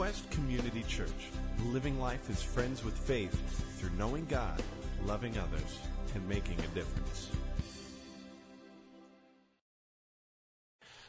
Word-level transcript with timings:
Quest 0.00 0.30
Community 0.30 0.82
Church, 0.88 1.28
living 1.66 2.00
life 2.00 2.30
as 2.30 2.42
friends 2.42 2.82
with 2.82 2.96
faith 2.96 3.34
through 3.78 3.90
knowing 3.98 4.24
God, 4.24 4.62
loving 5.04 5.36
others, 5.36 5.78
and 6.14 6.26
making 6.26 6.58
a 6.58 6.66
difference. 6.68 7.28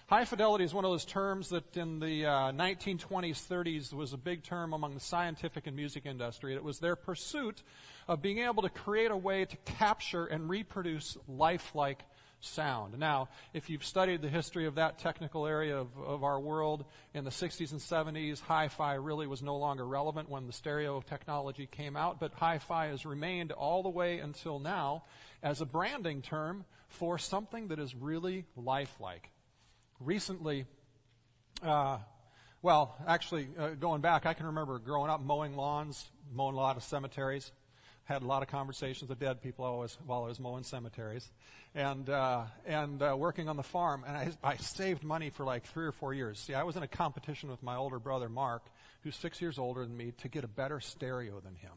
High 0.07 0.25
fidelity 0.25 0.65
is 0.65 0.73
one 0.73 0.83
of 0.83 0.91
those 0.91 1.05
terms 1.05 1.47
that 1.51 1.77
in 1.77 2.01
the 2.01 2.25
uh, 2.25 2.51
1920s, 2.51 3.47
30s 3.47 3.93
was 3.93 4.11
a 4.11 4.17
big 4.17 4.43
term 4.43 4.73
among 4.73 4.93
the 4.95 4.99
scientific 4.99 5.67
and 5.67 5.75
music 5.77 6.05
industry. 6.05 6.53
It 6.53 6.61
was 6.61 6.79
their 6.79 6.97
pursuit 6.97 7.63
of 8.09 8.21
being 8.21 8.39
able 8.39 8.61
to 8.61 8.69
create 8.69 9.11
a 9.11 9.15
way 9.15 9.45
to 9.45 9.55
capture 9.63 10.25
and 10.25 10.49
reproduce 10.49 11.17
lifelike 11.29 12.03
sound. 12.41 12.97
Now, 12.99 13.29
if 13.53 13.69
you've 13.69 13.85
studied 13.85 14.21
the 14.21 14.29
history 14.29 14.65
of 14.65 14.75
that 14.75 14.99
technical 14.99 15.47
area 15.47 15.77
of, 15.77 15.87
of 15.97 16.23
our 16.23 16.39
world 16.39 16.85
in 17.13 17.23
the 17.23 17.29
60s 17.29 17.71
and 17.71 17.79
70s, 17.79 18.41
hi-fi 18.41 18.95
really 18.95 19.27
was 19.27 19.41
no 19.41 19.57
longer 19.57 19.85
relevant 19.85 20.29
when 20.29 20.47
the 20.47 20.53
stereo 20.53 21.01
technology 21.01 21.67
came 21.67 21.95
out, 21.95 22.19
but 22.19 22.33
hi-fi 22.33 22.87
has 22.87 23.05
remained 23.05 23.51
all 23.51 23.83
the 23.83 23.89
way 23.89 24.19
until 24.19 24.59
now 24.59 25.03
as 25.41 25.61
a 25.61 25.65
branding 25.65 26.21
term 26.21 26.65
for 26.89 27.17
something 27.17 27.69
that 27.69 27.79
is 27.79 27.95
really 27.95 28.45
lifelike 28.55 29.31
recently, 30.03 30.65
uh, 31.63 31.97
well, 32.61 32.95
actually, 33.07 33.47
uh, 33.57 33.69
going 33.69 34.01
back, 34.01 34.25
I 34.25 34.33
can 34.33 34.47
remember 34.47 34.79
growing 34.79 35.09
up 35.09 35.21
mowing 35.21 35.55
lawns, 35.55 36.09
mowing 36.31 36.55
a 36.55 36.59
lot 36.59 36.77
of 36.77 36.83
cemeteries. 36.83 37.51
Had 38.11 38.23
a 38.23 38.27
lot 38.27 38.43
of 38.43 38.49
conversations 38.49 39.07
with 39.07 39.19
dead 39.19 39.41
people 39.41 39.63
always, 39.63 39.97
while 40.05 40.25
I 40.25 40.27
was 40.27 40.37
mowing 40.37 40.63
cemeteries, 40.63 41.31
and 41.73 42.09
uh, 42.09 42.43
and 42.65 43.01
uh, 43.01 43.15
working 43.17 43.47
on 43.47 43.55
the 43.55 43.63
farm. 43.63 44.03
And 44.05 44.17
I, 44.17 44.31
I 44.43 44.57
saved 44.57 45.01
money 45.01 45.29
for 45.29 45.45
like 45.45 45.63
three 45.63 45.85
or 45.85 45.93
four 45.93 46.13
years. 46.13 46.37
See, 46.37 46.53
I 46.53 46.63
was 46.63 46.75
in 46.75 46.83
a 46.83 46.89
competition 46.89 47.49
with 47.49 47.63
my 47.63 47.77
older 47.77 47.99
brother 47.99 48.27
Mark, 48.27 48.63
who's 49.03 49.15
six 49.15 49.41
years 49.41 49.57
older 49.57 49.85
than 49.85 49.95
me, 49.95 50.11
to 50.23 50.27
get 50.27 50.43
a 50.43 50.49
better 50.49 50.81
stereo 50.81 51.39
than 51.39 51.55
him. 51.55 51.71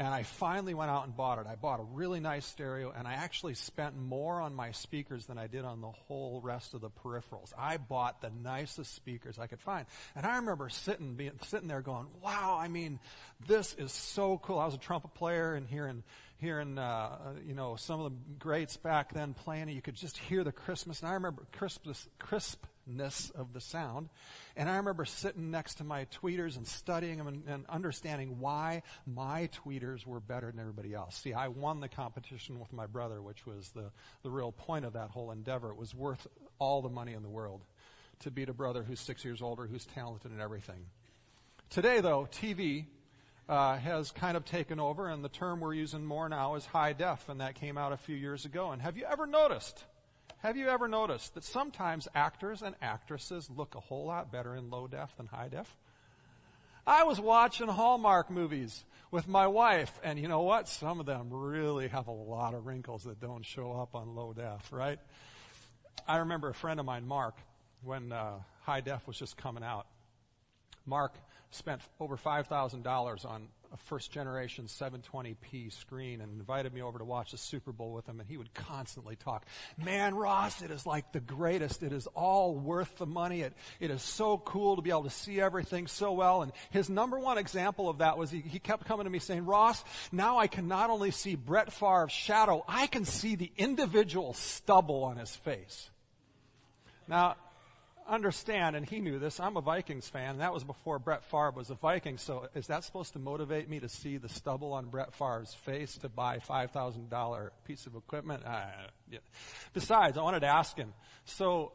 And 0.00 0.08
I 0.08 0.22
finally 0.22 0.72
went 0.72 0.90
out 0.90 1.04
and 1.04 1.14
bought 1.14 1.38
it. 1.40 1.46
I 1.46 1.56
bought 1.56 1.78
a 1.78 1.82
really 1.82 2.20
nice 2.20 2.46
stereo 2.46 2.90
and 2.96 3.06
I 3.06 3.12
actually 3.12 3.52
spent 3.52 3.98
more 3.98 4.40
on 4.40 4.54
my 4.54 4.70
speakers 4.70 5.26
than 5.26 5.36
I 5.36 5.46
did 5.46 5.66
on 5.66 5.82
the 5.82 5.90
whole 5.90 6.40
rest 6.42 6.72
of 6.72 6.80
the 6.80 6.88
peripherals. 6.88 7.52
I 7.58 7.76
bought 7.76 8.22
the 8.22 8.30
nicest 8.42 8.94
speakers 8.94 9.38
I 9.38 9.46
could 9.46 9.60
find. 9.60 9.84
And 10.16 10.24
I 10.24 10.36
remember 10.36 10.70
sitting, 10.70 11.16
being, 11.16 11.32
sitting 11.42 11.68
there 11.68 11.82
going, 11.82 12.06
wow, 12.22 12.56
I 12.58 12.68
mean, 12.68 12.98
this 13.46 13.74
is 13.74 13.92
so 13.92 14.38
cool. 14.38 14.58
I 14.58 14.64
was 14.64 14.74
a 14.74 14.78
trumpet 14.78 15.12
player 15.12 15.52
and 15.52 15.66
hearing, 15.66 16.02
hearing, 16.38 16.78
uh, 16.78 17.34
you 17.46 17.52
know, 17.52 17.76
some 17.76 18.00
of 18.00 18.10
the 18.10 18.18
greats 18.38 18.78
back 18.78 19.12
then 19.12 19.34
playing. 19.34 19.68
You 19.68 19.82
could 19.82 19.96
just 19.96 20.16
hear 20.16 20.44
the 20.44 20.52
Christmas. 20.52 21.00
And 21.00 21.10
I 21.10 21.12
remember 21.12 21.42
Christmas, 21.52 22.08
crisp 22.18 22.64
ness 22.86 23.30
of 23.30 23.52
the 23.52 23.60
sound. 23.60 24.08
And 24.56 24.68
I 24.68 24.76
remember 24.76 25.04
sitting 25.04 25.50
next 25.50 25.76
to 25.76 25.84
my 25.84 26.06
tweeters 26.06 26.56
and 26.56 26.66
studying 26.66 27.18
them 27.18 27.26
and, 27.26 27.42
and, 27.46 27.64
understanding 27.68 28.40
why 28.40 28.82
my 29.06 29.48
tweeters 29.64 30.06
were 30.06 30.20
better 30.20 30.50
than 30.50 30.60
everybody 30.60 30.94
else. 30.94 31.16
See, 31.16 31.32
I 31.32 31.48
won 31.48 31.80
the 31.80 31.88
competition 31.88 32.58
with 32.58 32.72
my 32.72 32.86
brother, 32.86 33.22
which 33.22 33.46
was 33.46 33.70
the, 33.70 33.90
the 34.22 34.30
real 34.30 34.52
point 34.52 34.84
of 34.84 34.94
that 34.94 35.10
whole 35.10 35.30
endeavor. 35.30 35.70
It 35.70 35.76
was 35.76 35.94
worth 35.94 36.26
all 36.58 36.82
the 36.82 36.88
money 36.88 37.12
in 37.12 37.22
the 37.22 37.28
world 37.28 37.62
to 38.20 38.30
beat 38.30 38.48
a 38.48 38.54
brother 38.54 38.82
who's 38.82 39.00
six 39.00 39.24
years 39.24 39.40
older, 39.40 39.66
who's 39.66 39.86
talented 39.86 40.32
in 40.32 40.40
everything. 40.40 40.86
Today, 41.70 42.00
though, 42.00 42.28
TV 42.30 42.86
uh, 43.48 43.76
has 43.78 44.10
kind 44.10 44.36
of 44.36 44.44
taken 44.44 44.78
over, 44.78 45.08
and 45.08 45.24
the 45.24 45.28
term 45.28 45.60
we're 45.60 45.74
using 45.74 46.04
more 46.04 46.28
now 46.28 46.54
is 46.54 46.64
high 46.66 46.92
def, 46.92 47.28
and 47.28 47.40
that 47.40 47.54
came 47.56 47.76
out 47.78 47.92
a 47.92 47.96
few 47.96 48.16
years 48.16 48.44
ago. 48.44 48.70
And 48.70 48.80
have 48.82 48.96
you 48.96 49.04
ever 49.10 49.26
noticed 49.26 49.84
have 50.42 50.56
you 50.56 50.68
ever 50.68 50.88
noticed 50.88 51.34
that 51.34 51.44
sometimes 51.44 52.08
actors 52.14 52.62
and 52.62 52.74
actresses 52.80 53.48
look 53.50 53.74
a 53.74 53.80
whole 53.80 54.06
lot 54.06 54.32
better 54.32 54.54
in 54.54 54.70
low 54.70 54.86
def 54.86 55.14
than 55.16 55.26
high 55.26 55.48
def? 55.48 55.76
I 56.86 57.04
was 57.04 57.20
watching 57.20 57.68
Hallmark 57.68 58.30
movies 58.30 58.84
with 59.10 59.28
my 59.28 59.46
wife, 59.46 59.92
and 60.02 60.18
you 60.18 60.28
know 60.28 60.42
what? 60.42 60.66
Some 60.66 60.98
of 60.98 61.06
them 61.06 61.28
really 61.30 61.88
have 61.88 62.08
a 62.08 62.12
lot 62.12 62.54
of 62.54 62.66
wrinkles 62.66 63.04
that 63.04 63.20
don't 63.20 63.44
show 63.44 63.72
up 63.72 63.94
on 63.94 64.14
low 64.14 64.32
def, 64.32 64.72
right? 64.72 64.98
I 66.08 66.18
remember 66.18 66.48
a 66.48 66.54
friend 66.54 66.80
of 66.80 66.86
mine, 66.86 67.06
Mark, 67.06 67.36
when 67.84 68.10
uh, 68.10 68.38
high 68.62 68.80
def 68.80 69.06
was 69.06 69.18
just 69.18 69.36
coming 69.36 69.62
out. 69.62 69.86
Mark 70.86 71.14
spent 71.50 71.82
over 71.98 72.16
$5,000 72.16 73.26
on 73.26 73.48
a 73.72 73.76
first 73.76 74.10
generation 74.10 74.64
720p 74.64 75.72
screen 75.72 76.20
and 76.20 76.32
invited 76.38 76.74
me 76.74 76.82
over 76.82 76.98
to 76.98 77.04
watch 77.04 77.30
the 77.30 77.38
Super 77.38 77.72
Bowl 77.72 77.92
with 77.92 78.06
him 78.08 78.18
and 78.18 78.28
he 78.28 78.36
would 78.36 78.52
constantly 78.52 79.14
talk, 79.16 79.46
man 79.76 80.14
Ross, 80.14 80.62
it 80.62 80.70
is 80.70 80.86
like 80.86 81.12
the 81.12 81.20
greatest. 81.20 81.82
It 81.82 81.92
is 81.92 82.08
all 82.08 82.54
worth 82.54 82.96
the 82.98 83.06
money. 83.06 83.42
It, 83.42 83.52
it 83.78 83.90
is 83.90 84.02
so 84.02 84.38
cool 84.38 84.76
to 84.76 84.82
be 84.82 84.90
able 84.90 85.04
to 85.04 85.10
see 85.10 85.40
everything 85.40 85.86
so 85.86 86.12
well. 86.12 86.42
And 86.42 86.52
his 86.70 86.90
number 86.90 87.18
one 87.18 87.38
example 87.38 87.88
of 87.88 87.98
that 87.98 88.18
was 88.18 88.30
he, 88.30 88.40
he 88.40 88.58
kept 88.58 88.86
coming 88.86 89.04
to 89.04 89.10
me 89.10 89.20
saying, 89.20 89.46
Ross, 89.46 89.84
now 90.10 90.38
I 90.38 90.48
can 90.48 90.66
not 90.66 90.90
only 90.90 91.12
see 91.12 91.36
Brett 91.36 91.72
Favre's 91.72 92.12
shadow, 92.12 92.64
I 92.66 92.86
can 92.88 93.04
see 93.04 93.36
the 93.36 93.52
individual 93.56 94.34
stubble 94.34 95.04
on 95.04 95.16
his 95.16 95.34
face. 95.36 95.90
Now, 97.06 97.36
understand, 98.10 98.76
and 98.76 98.86
he 98.86 99.00
knew 99.00 99.18
this, 99.18 99.40
I'm 99.40 99.56
a 99.56 99.60
Vikings 99.60 100.08
fan, 100.08 100.30
and 100.30 100.40
that 100.40 100.52
was 100.52 100.64
before 100.64 100.98
Brett 100.98 101.24
Favre 101.24 101.52
was 101.52 101.70
a 101.70 101.74
Viking, 101.74 102.18
so 102.18 102.48
is 102.54 102.66
that 102.66 102.84
supposed 102.84 103.12
to 103.12 103.18
motivate 103.18 103.68
me 103.68 103.80
to 103.80 103.88
see 103.88 104.16
the 104.16 104.28
stubble 104.28 104.72
on 104.72 104.86
Brett 104.86 105.14
Favre's 105.14 105.54
face 105.54 105.96
to 105.98 106.08
buy 106.08 106.38
$5,000 106.38 107.50
piece 107.64 107.86
of 107.86 107.94
equipment? 107.94 108.42
Uh, 108.44 108.66
yeah. 109.10 109.20
Besides, 109.72 110.18
I 110.18 110.22
wanted 110.22 110.40
to 110.40 110.48
ask 110.48 110.76
him, 110.76 110.92
so 111.24 111.72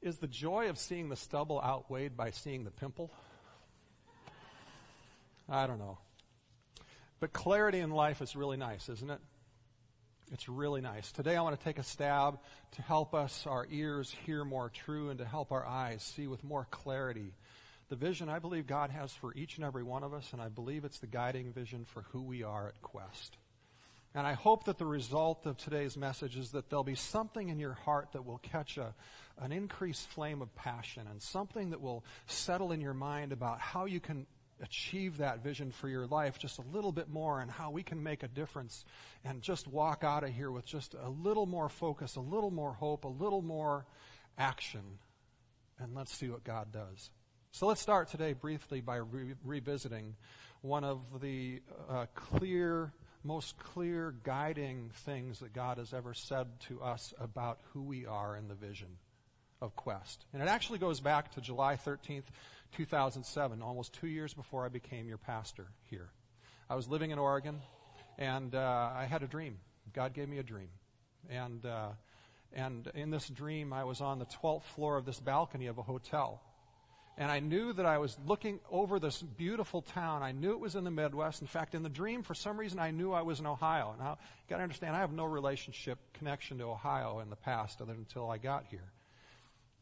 is 0.00 0.18
the 0.18 0.28
joy 0.28 0.68
of 0.68 0.78
seeing 0.78 1.08
the 1.08 1.16
stubble 1.16 1.60
outweighed 1.60 2.16
by 2.16 2.30
seeing 2.30 2.64
the 2.64 2.70
pimple? 2.70 3.10
I 5.48 5.66
don't 5.66 5.78
know. 5.78 5.98
But 7.20 7.32
clarity 7.32 7.80
in 7.80 7.90
life 7.90 8.22
is 8.22 8.36
really 8.36 8.56
nice, 8.56 8.88
isn't 8.88 9.10
it? 9.10 9.20
It's 10.34 10.48
really 10.48 10.80
nice. 10.80 11.12
Today 11.12 11.36
I 11.36 11.42
want 11.42 11.56
to 11.56 11.64
take 11.64 11.78
a 11.78 11.84
stab 11.84 12.40
to 12.72 12.82
help 12.82 13.14
us, 13.14 13.46
our 13.46 13.68
ears 13.70 14.12
hear 14.26 14.44
more 14.44 14.68
true 14.68 15.10
and 15.10 15.20
to 15.20 15.24
help 15.24 15.52
our 15.52 15.64
eyes 15.64 16.02
see 16.02 16.26
with 16.26 16.42
more 16.42 16.66
clarity 16.72 17.34
the 17.88 17.94
vision 17.94 18.28
I 18.28 18.40
believe 18.40 18.66
God 18.66 18.90
has 18.90 19.12
for 19.12 19.32
each 19.34 19.58
and 19.58 19.64
every 19.64 19.84
one 19.84 20.02
of 20.02 20.12
us, 20.12 20.30
and 20.32 20.42
I 20.42 20.48
believe 20.48 20.84
it's 20.84 20.98
the 20.98 21.06
guiding 21.06 21.52
vision 21.52 21.84
for 21.84 22.02
who 22.10 22.20
we 22.20 22.42
are 22.42 22.66
at 22.66 22.82
Quest. 22.82 23.36
And 24.12 24.26
I 24.26 24.32
hope 24.32 24.64
that 24.64 24.78
the 24.78 24.86
result 24.86 25.46
of 25.46 25.56
today's 25.56 25.96
message 25.96 26.36
is 26.36 26.50
that 26.50 26.68
there'll 26.68 26.82
be 26.82 26.96
something 26.96 27.48
in 27.48 27.60
your 27.60 27.74
heart 27.74 28.08
that 28.12 28.26
will 28.26 28.38
catch 28.38 28.76
a, 28.76 28.92
an 29.40 29.52
increased 29.52 30.08
flame 30.08 30.42
of 30.42 30.52
passion 30.56 31.06
and 31.08 31.22
something 31.22 31.70
that 31.70 31.80
will 31.80 32.04
settle 32.26 32.72
in 32.72 32.80
your 32.80 32.94
mind 32.94 33.30
about 33.30 33.60
how 33.60 33.84
you 33.84 34.00
can 34.00 34.26
achieve 34.62 35.18
that 35.18 35.42
vision 35.42 35.70
for 35.70 35.88
your 35.88 36.06
life 36.06 36.38
just 36.38 36.58
a 36.58 36.64
little 36.72 36.92
bit 36.92 37.08
more 37.08 37.40
and 37.40 37.50
how 37.50 37.70
we 37.70 37.82
can 37.82 38.02
make 38.02 38.22
a 38.22 38.28
difference 38.28 38.84
and 39.24 39.42
just 39.42 39.66
walk 39.66 40.04
out 40.04 40.24
of 40.24 40.30
here 40.30 40.50
with 40.50 40.64
just 40.64 40.94
a 40.94 41.08
little 41.08 41.46
more 41.46 41.68
focus, 41.68 42.16
a 42.16 42.20
little 42.20 42.50
more 42.50 42.72
hope, 42.72 43.04
a 43.04 43.08
little 43.08 43.42
more 43.42 43.84
action. 44.38 44.98
And 45.78 45.94
let's 45.94 46.14
see 46.14 46.28
what 46.28 46.44
God 46.44 46.72
does. 46.72 47.10
So 47.52 47.66
let's 47.66 47.80
start 47.80 48.08
today 48.08 48.32
briefly 48.32 48.80
by 48.80 48.96
re- 48.96 49.34
revisiting 49.44 50.16
one 50.60 50.82
of 50.82 51.20
the 51.20 51.60
uh, 51.88 52.06
clear, 52.14 52.92
most 53.22 53.58
clear 53.58 54.14
guiding 54.24 54.90
things 55.04 55.40
that 55.40 55.52
God 55.52 55.78
has 55.78 55.92
ever 55.92 56.14
said 56.14 56.46
to 56.68 56.80
us 56.82 57.12
about 57.20 57.60
who 57.72 57.82
we 57.82 58.06
are 58.06 58.36
in 58.36 58.48
the 58.48 58.54
vision 58.54 58.88
of 59.60 59.76
Quest. 59.76 60.24
And 60.32 60.42
it 60.42 60.48
actually 60.48 60.78
goes 60.78 61.00
back 61.00 61.32
to 61.32 61.40
July 61.40 61.76
13th, 61.76 62.24
2007, 62.74 63.62
almost 63.62 63.92
two 63.94 64.06
years 64.06 64.34
before 64.34 64.64
I 64.64 64.68
became 64.68 65.08
your 65.08 65.18
pastor 65.18 65.66
here. 65.88 66.10
I 66.68 66.74
was 66.74 66.88
living 66.88 67.10
in 67.10 67.18
Oregon, 67.18 67.60
and 68.18 68.54
uh, 68.54 68.90
I 68.94 69.06
had 69.08 69.22
a 69.22 69.26
dream. 69.26 69.58
God 69.92 70.12
gave 70.12 70.28
me 70.28 70.38
a 70.38 70.42
dream. 70.42 70.68
And, 71.30 71.64
uh, 71.64 71.90
and 72.52 72.90
in 72.94 73.10
this 73.10 73.28
dream, 73.28 73.72
I 73.72 73.84
was 73.84 74.00
on 74.00 74.18
the 74.18 74.26
12th 74.26 74.64
floor 74.74 74.96
of 74.96 75.04
this 75.04 75.20
balcony 75.20 75.68
of 75.68 75.78
a 75.78 75.82
hotel. 75.82 76.42
And 77.16 77.30
I 77.30 77.38
knew 77.38 77.72
that 77.74 77.86
I 77.86 77.98
was 77.98 78.18
looking 78.26 78.58
over 78.70 78.98
this 78.98 79.22
beautiful 79.22 79.82
town. 79.82 80.24
I 80.24 80.32
knew 80.32 80.50
it 80.50 80.60
was 80.60 80.74
in 80.74 80.82
the 80.82 80.90
Midwest. 80.90 81.42
In 81.42 81.46
fact, 81.46 81.76
in 81.76 81.84
the 81.84 81.88
dream, 81.88 82.24
for 82.24 82.34
some 82.34 82.58
reason, 82.58 82.80
I 82.80 82.90
knew 82.90 83.12
I 83.12 83.22
was 83.22 83.38
in 83.38 83.46
Ohio. 83.46 83.94
Now, 83.98 84.18
you 84.20 84.50
gotta 84.50 84.64
understand, 84.64 84.96
I 84.96 84.98
have 84.98 85.12
no 85.12 85.24
relationship, 85.24 85.98
connection 86.14 86.58
to 86.58 86.64
Ohio 86.64 87.20
in 87.20 87.30
the 87.30 87.36
past 87.36 87.80
other 87.80 87.92
until 87.92 88.28
I 88.30 88.38
got 88.38 88.64
here. 88.68 88.90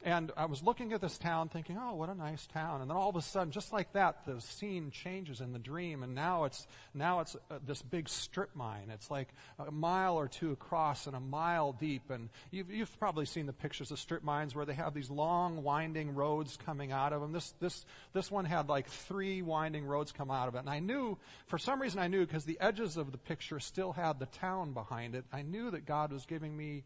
And 0.04 0.32
I 0.36 0.46
was 0.46 0.64
looking 0.64 0.92
at 0.92 1.00
this 1.00 1.16
town 1.16 1.48
thinking, 1.48 1.78
oh, 1.80 1.94
what 1.94 2.08
a 2.08 2.14
nice 2.14 2.44
town. 2.48 2.80
And 2.80 2.90
then 2.90 2.96
all 2.96 3.10
of 3.10 3.14
a 3.14 3.22
sudden, 3.22 3.52
just 3.52 3.72
like 3.72 3.92
that, 3.92 4.26
the 4.26 4.40
scene 4.40 4.90
changes 4.90 5.40
in 5.40 5.52
the 5.52 5.60
dream. 5.60 6.02
And 6.02 6.12
now 6.12 6.42
it's, 6.42 6.66
now 6.92 7.20
it's 7.20 7.36
uh, 7.50 7.58
this 7.64 7.82
big 7.82 8.08
strip 8.08 8.50
mine. 8.56 8.90
It's 8.92 9.12
like 9.12 9.28
a 9.60 9.70
mile 9.70 10.16
or 10.16 10.26
two 10.26 10.50
across 10.50 11.06
and 11.06 11.14
a 11.14 11.20
mile 11.20 11.72
deep. 11.72 12.10
And 12.10 12.30
you've, 12.50 12.68
you've 12.68 12.98
probably 12.98 13.26
seen 13.26 13.46
the 13.46 13.52
pictures 13.52 13.92
of 13.92 14.00
strip 14.00 14.24
mines 14.24 14.56
where 14.56 14.64
they 14.64 14.74
have 14.74 14.92
these 14.92 15.08
long 15.08 15.62
winding 15.62 16.16
roads 16.16 16.58
coming 16.66 16.90
out 16.90 17.12
of 17.12 17.20
them. 17.20 17.30
This, 17.30 17.54
this, 17.60 17.84
this 18.12 18.28
one 18.28 18.44
had 18.44 18.68
like 18.68 18.88
three 18.88 19.40
winding 19.40 19.84
roads 19.84 20.10
come 20.10 20.32
out 20.32 20.48
of 20.48 20.56
it. 20.56 20.58
And 20.58 20.70
I 20.70 20.80
knew, 20.80 21.16
for 21.46 21.58
some 21.58 21.80
reason 21.80 22.00
I 22.00 22.08
knew, 22.08 22.26
because 22.26 22.44
the 22.44 22.58
edges 22.60 22.96
of 22.96 23.12
the 23.12 23.18
picture 23.18 23.60
still 23.60 23.92
had 23.92 24.18
the 24.18 24.26
town 24.26 24.72
behind 24.72 25.14
it, 25.14 25.24
I 25.32 25.42
knew 25.42 25.70
that 25.70 25.86
God 25.86 26.12
was 26.12 26.26
giving 26.26 26.56
me 26.56 26.82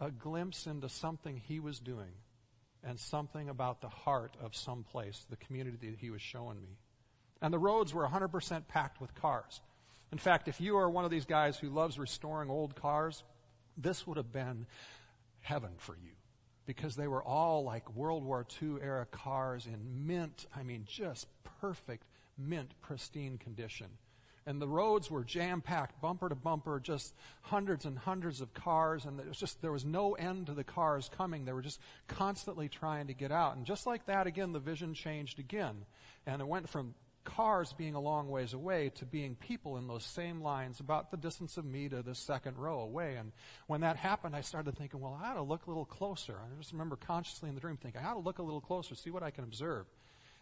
a 0.00 0.10
glimpse 0.10 0.66
into 0.66 0.88
something 0.88 1.36
He 1.36 1.60
was 1.60 1.78
doing 1.78 2.10
and 2.84 2.98
something 2.98 3.48
about 3.48 3.80
the 3.80 3.88
heart 3.88 4.36
of 4.42 4.56
some 4.56 4.84
place, 4.84 5.26
the 5.28 5.36
community 5.36 5.90
that 5.90 5.98
he 5.98 6.10
was 6.10 6.22
showing 6.22 6.60
me. 6.60 6.78
And 7.42 7.52
the 7.52 7.58
roads 7.58 7.94
were 7.94 8.06
100% 8.06 8.68
packed 8.68 9.00
with 9.00 9.14
cars. 9.14 9.60
In 10.12 10.18
fact, 10.18 10.48
if 10.48 10.60
you 10.60 10.76
are 10.76 10.90
one 10.90 11.04
of 11.04 11.10
these 11.10 11.24
guys 11.24 11.56
who 11.56 11.68
loves 11.68 11.98
restoring 11.98 12.50
old 12.50 12.74
cars, 12.74 13.22
this 13.76 14.06
would 14.06 14.16
have 14.16 14.32
been 14.32 14.66
heaven 15.40 15.70
for 15.78 15.96
you 15.96 16.10
because 16.66 16.96
they 16.96 17.08
were 17.08 17.22
all 17.22 17.64
like 17.64 17.94
World 17.94 18.24
War 18.24 18.46
II 18.62 18.76
era 18.82 19.06
cars 19.10 19.66
in 19.66 20.06
mint, 20.06 20.46
I 20.54 20.62
mean, 20.62 20.84
just 20.86 21.26
perfect 21.60 22.06
mint, 22.38 22.74
pristine 22.80 23.38
condition. 23.38 23.88
And 24.46 24.60
the 24.60 24.68
roads 24.68 25.10
were 25.10 25.22
jam 25.22 25.60
packed, 25.60 26.00
bumper 26.00 26.28
to 26.28 26.34
bumper, 26.34 26.80
just 26.80 27.14
hundreds 27.42 27.84
and 27.84 27.98
hundreds 27.98 28.40
of 28.40 28.54
cars, 28.54 29.04
and 29.04 29.18
there 29.18 29.26
was 29.26 29.38
just 29.38 29.60
there 29.60 29.72
was 29.72 29.84
no 29.84 30.14
end 30.14 30.46
to 30.46 30.54
the 30.54 30.64
cars 30.64 31.10
coming. 31.16 31.44
They 31.44 31.52
were 31.52 31.62
just 31.62 31.80
constantly 32.08 32.68
trying 32.68 33.08
to 33.08 33.14
get 33.14 33.32
out. 33.32 33.56
And 33.56 33.66
just 33.66 33.86
like 33.86 34.06
that, 34.06 34.26
again, 34.26 34.52
the 34.52 34.58
vision 34.58 34.94
changed 34.94 35.38
again. 35.38 35.84
And 36.26 36.40
it 36.40 36.48
went 36.48 36.68
from 36.68 36.94
cars 37.24 37.74
being 37.74 37.94
a 37.94 38.00
long 38.00 38.28
ways 38.28 38.54
away 38.54 38.90
to 38.96 39.04
being 39.04 39.34
people 39.34 39.76
in 39.76 39.86
those 39.86 40.04
same 40.04 40.40
lines 40.42 40.80
about 40.80 41.10
the 41.10 41.16
distance 41.16 41.56
of 41.56 41.64
me 41.64 41.88
to 41.88 42.02
the 42.02 42.14
second 42.14 42.56
row 42.56 42.80
away. 42.80 43.16
And 43.16 43.32
when 43.66 43.82
that 43.82 43.96
happened, 43.96 44.34
I 44.34 44.40
started 44.40 44.76
thinking, 44.76 45.00
well, 45.00 45.18
I 45.22 45.30
ought 45.30 45.34
to 45.34 45.42
look 45.42 45.66
a 45.66 45.70
little 45.70 45.84
closer. 45.84 46.36
I 46.42 46.58
just 46.58 46.72
remember 46.72 46.96
consciously 46.96 47.48
in 47.48 47.54
the 47.54 47.60
dream 47.60 47.76
thinking, 47.76 48.00
I 48.00 48.08
ought 48.08 48.14
to 48.14 48.20
look 48.20 48.38
a 48.38 48.42
little 48.42 48.60
closer, 48.60 48.94
see 48.94 49.10
what 49.10 49.22
I 49.22 49.30
can 49.30 49.44
observe. 49.44 49.86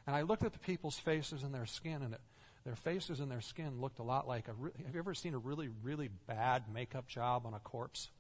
And 0.06 0.14
I 0.16 0.22
looked 0.22 0.44
at 0.44 0.52
the 0.52 0.58
people's 0.58 0.98
faces 0.98 1.42
and 1.42 1.54
their 1.54 1.66
skin, 1.66 2.02
and 2.02 2.14
it, 2.14 2.20
their 2.68 2.76
faces 2.76 3.20
and 3.20 3.30
their 3.30 3.40
skin 3.40 3.80
looked 3.80 3.98
a 3.98 4.02
lot 4.02 4.28
like 4.28 4.46
a. 4.46 4.50
Have 4.84 4.94
you 4.94 4.98
ever 4.98 5.14
seen 5.14 5.32
a 5.32 5.38
really, 5.38 5.70
really 5.82 6.10
bad 6.26 6.64
makeup 6.70 7.08
job 7.08 7.46
on 7.46 7.54
a 7.54 7.58
corpse? 7.60 8.10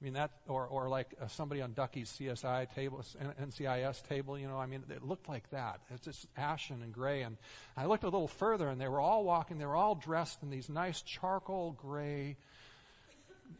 I 0.00 0.04
mean 0.04 0.14
that, 0.14 0.30
or 0.48 0.66
or 0.66 0.88
like 0.88 1.08
uh, 1.20 1.26
somebody 1.26 1.60
on 1.60 1.74
Ducky's 1.74 2.08
CSI 2.18 2.74
table, 2.74 3.04
NCIS 3.38 4.08
table. 4.08 4.38
You 4.38 4.48
know, 4.48 4.56
I 4.56 4.64
mean, 4.64 4.84
it 4.88 5.02
looked 5.02 5.28
like 5.28 5.50
that. 5.50 5.80
It's 5.90 6.06
just 6.06 6.26
ashen 6.38 6.80
and 6.82 6.90
gray. 6.90 7.20
And 7.20 7.36
I 7.76 7.84
looked 7.84 8.04
a 8.04 8.08
little 8.08 8.28
further, 8.28 8.66
and 8.66 8.80
they 8.80 8.88
were 8.88 8.98
all 8.98 9.24
walking. 9.24 9.58
They 9.58 9.66
were 9.66 9.76
all 9.76 9.94
dressed 9.94 10.42
in 10.42 10.48
these 10.48 10.70
nice 10.70 11.02
charcoal 11.02 11.72
gray, 11.72 12.38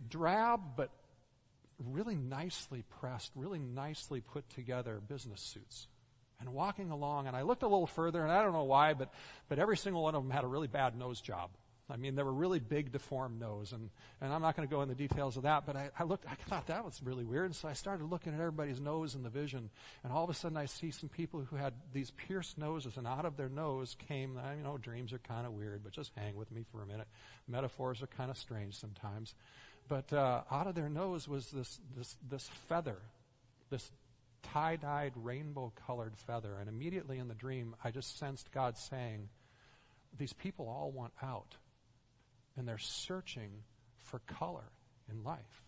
drab 0.09 0.61
but 0.79 0.89
really 1.93 2.15
nicely 2.15 2.85
pressed, 3.01 3.33
really 3.35 3.59
nicely 3.59 4.23
put 4.23 4.49
together 4.49 4.99
business 5.07 5.43
suits. 5.43 5.89
And 6.41 6.55
walking 6.55 6.91
along, 6.91 7.27
and 7.27 7.37
I 7.37 7.43
looked 7.43 7.63
a 7.63 7.69
little 7.69 7.87
further, 7.87 8.23
and 8.23 8.33
I 8.33 8.43
don't 8.43 8.53
know 8.53 8.65
why, 8.65 8.95
but 8.95 9.13
but 9.49 9.59
every 9.59 9.77
single 9.77 10.03
one 10.03 10.15
of 10.15 10.23
them 10.23 10.31
had 10.31 10.45
a 10.45 10.47
really 10.47 10.69
bad 10.69 10.97
nose 10.99 11.21
job. 11.21 11.51
I 11.91 11.97
mean, 11.97 12.15
they 12.15 12.23
were 12.23 12.33
really 12.33 12.61
big, 12.61 12.93
deformed 12.93 13.41
nose. 13.41 13.73
And, 13.73 13.91
and 14.21 14.33
I'm 14.33 14.43
not 14.43 14.57
going 14.57 14.67
to 14.67 14.73
go 14.73 14.83
into 14.83 14.95
the 14.95 15.09
details 15.09 15.37
of 15.37 15.43
that, 15.43 15.67
but 15.67 15.77
I, 15.77 15.91
I 15.99 16.05
looked, 16.05 16.25
I 16.27 16.35
thought 16.49 16.69
that 16.69 16.85
was 16.85 17.01
really 17.03 17.25
weird. 17.25 17.47
And 17.47 17.57
so 17.57 17.69
I 17.69 17.73
started 17.73 18.05
looking 18.05 18.33
at 18.33 18.41
everybody's 18.41 18.81
nose 18.81 19.15
in 19.15 19.23
the 19.23 19.29
vision. 19.29 19.71
And 20.05 20.13
all 20.13 20.25
of 20.25 20.31
a 20.31 20.35
sudden 20.35 20.57
I 20.57 20.67
see 20.67 20.91
some 20.91 21.09
people 21.09 21.41
who 21.41 21.57
had 21.57 21.75
these 21.93 22.13
pierced 22.13 22.59
noses, 22.59 22.97
and 22.97 23.07
out 23.07 23.25
of 23.25 23.37
their 23.37 23.49
nose 23.49 23.97
came, 24.09 24.39
you 24.57 24.63
know, 24.63 24.79
dreams 24.79 25.13
are 25.13 25.19
kind 25.19 25.47
of 25.47 25.53
weird, 25.53 25.83
but 25.83 25.93
just 25.93 26.13
hang 26.17 26.37
with 26.37 26.51
me 26.53 26.65
for 26.71 26.83
a 26.83 26.87
minute. 26.87 27.09
Metaphors 27.49 28.03
are 28.03 28.07
kind 28.07 28.31
of 28.31 28.39
strange 28.39 28.75
sometimes. 28.75 29.35
But 29.89 30.13
uh, 30.13 30.43
out 30.51 30.69
of 30.69 30.75
their 30.77 30.89
nose 30.89 31.27
was 31.27 31.51
this, 31.51 31.81
this, 31.97 32.17
this 32.29 32.49
feather, 32.69 32.99
this 33.71 33.91
tie 34.43 34.77
dyed, 34.77 35.13
rainbow 35.17 35.73
colored 35.87 36.17
feather. 36.17 36.57
And 36.59 36.69
immediately 36.69 37.19
in 37.19 37.29
the 37.29 37.35
dream, 37.35 37.75
I 37.83 37.91
just 37.91 38.19
sensed 38.19 38.53
God 38.53 38.77
saying, 38.79 39.29
These 40.19 40.33
people 40.33 40.69
all 40.69 40.91
want 40.91 41.13
out 41.23 41.57
and 42.57 42.67
they're 42.67 42.79
searching 42.79 43.51
for 44.05 44.21
color 44.21 44.65
in 45.11 45.25
life. 45.25 45.65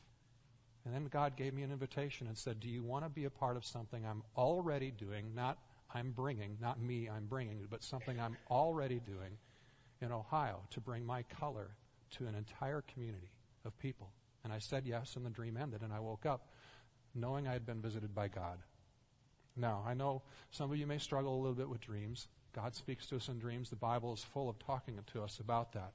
And 0.84 0.94
then 0.94 1.04
God 1.04 1.36
gave 1.36 1.54
me 1.54 1.62
an 1.62 1.70
invitation 1.70 2.26
and 2.26 2.36
said, 2.36 2.60
Do 2.60 2.68
you 2.68 2.82
want 2.82 3.04
to 3.04 3.08
be 3.08 3.24
a 3.24 3.30
part 3.30 3.56
of 3.56 3.64
something 3.64 4.04
I'm 4.04 4.22
already 4.36 4.90
doing? 4.90 5.34
Not 5.34 5.58
I'm 5.94 6.10
bringing, 6.10 6.56
not 6.60 6.80
me 6.80 7.08
I'm 7.08 7.26
bringing, 7.26 7.66
but 7.70 7.84
something 7.84 8.18
I'm 8.18 8.36
already 8.50 9.00
doing 9.00 9.38
in 10.00 10.10
Ohio 10.10 10.60
to 10.70 10.80
bring 10.80 11.04
my 11.04 11.22
color 11.22 11.68
to 12.12 12.26
an 12.26 12.34
entire 12.34 12.82
community 12.92 13.30
of 13.64 13.78
people. 13.78 14.10
And 14.44 14.52
I 14.52 14.58
said 14.58 14.84
yes, 14.86 15.14
and 15.16 15.24
the 15.24 15.30
dream 15.30 15.56
ended, 15.56 15.82
and 15.82 15.92
I 15.92 16.00
woke 16.00 16.26
up 16.26 16.48
knowing 17.14 17.46
I 17.46 17.52
had 17.52 17.66
been 17.66 17.80
visited 17.80 18.14
by 18.14 18.28
God. 18.28 18.58
Now, 19.56 19.84
I 19.86 19.94
know 19.94 20.22
some 20.50 20.70
of 20.70 20.78
you 20.78 20.86
may 20.86 20.98
struggle 20.98 21.34
a 21.34 21.40
little 21.40 21.54
bit 21.54 21.68
with 21.68 21.80
dreams. 21.80 22.28
God 22.54 22.74
speaks 22.74 23.06
to 23.06 23.16
us 23.16 23.28
in 23.28 23.38
dreams. 23.38 23.70
The 23.70 23.76
Bible 23.76 24.12
is 24.12 24.24
full 24.24 24.48
of 24.48 24.58
talking 24.58 24.98
to 25.12 25.22
us 25.22 25.38
about 25.38 25.72
that. 25.72 25.92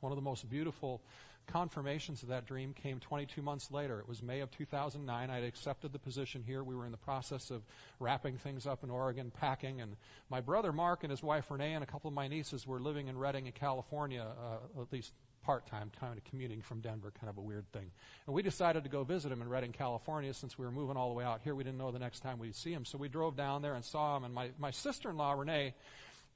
One 0.00 0.12
of 0.12 0.16
the 0.16 0.22
most 0.22 0.48
beautiful 0.48 1.02
confirmations 1.48 2.22
of 2.22 2.28
that 2.28 2.46
dream 2.46 2.74
came 2.74 3.00
22 3.00 3.42
months 3.42 3.70
later. 3.70 3.98
It 3.98 4.08
was 4.08 4.22
May 4.22 4.40
of 4.40 4.50
2009. 4.50 5.30
I 5.30 5.34
had 5.34 5.44
accepted 5.44 5.92
the 5.92 5.98
position 5.98 6.42
here. 6.46 6.62
We 6.62 6.76
were 6.76 6.84
in 6.84 6.92
the 6.92 6.98
process 6.98 7.50
of 7.50 7.62
wrapping 7.98 8.36
things 8.36 8.66
up 8.66 8.84
in 8.84 8.90
Oregon, 8.90 9.32
packing, 9.34 9.80
and 9.80 9.96
my 10.30 10.40
brother 10.40 10.72
Mark 10.72 11.02
and 11.02 11.10
his 11.10 11.22
wife 11.22 11.50
Renee 11.50 11.74
and 11.74 11.82
a 11.82 11.86
couple 11.86 12.08
of 12.08 12.14
my 12.14 12.28
nieces 12.28 12.66
were 12.66 12.78
living 12.78 13.08
in 13.08 13.18
Redding, 13.18 13.46
in 13.46 13.52
California, 13.52 14.26
uh, 14.38 14.82
at 14.82 14.92
least 14.92 15.12
part-time, 15.48 15.90
kind 15.98 16.18
of 16.18 16.22
commuting 16.24 16.60
from 16.60 16.80
Denver, 16.80 17.10
kind 17.18 17.30
of 17.30 17.38
a 17.38 17.40
weird 17.40 17.64
thing. 17.72 17.90
And 18.26 18.34
we 18.34 18.42
decided 18.42 18.84
to 18.84 18.90
go 18.90 19.02
visit 19.02 19.32
him 19.32 19.40
in 19.40 19.48
Redding, 19.48 19.72
California, 19.72 20.34
since 20.34 20.58
we 20.58 20.66
were 20.66 20.70
moving 20.70 20.98
all 20.98 21.08
the 21.08 21.14
way 21.14 21.24
out 21.24 21.40
here. 21.42 21.54
We 21.54 21.64
didn't 21.64 21.78
know 21.78 21.90
the 21.90 21.98
next 21.98 22.20
time 22.20 22.38
we'd 22.38 22.54
see 22.54 22.70
him, 22.70 22.84
so 22.84 22.98
we 22.98 23.08
drove 23.08 23.34
down 23.34 23.62
there 23.62 23.72
and 23.72 23.82
saw 23.82 24.14
him. 24.18 24.24
And 24.24 24.34
my, 24.34 24.50
my 24.58 24.70
sister-in-law 24.70 25.32
Renee 25.32 25.72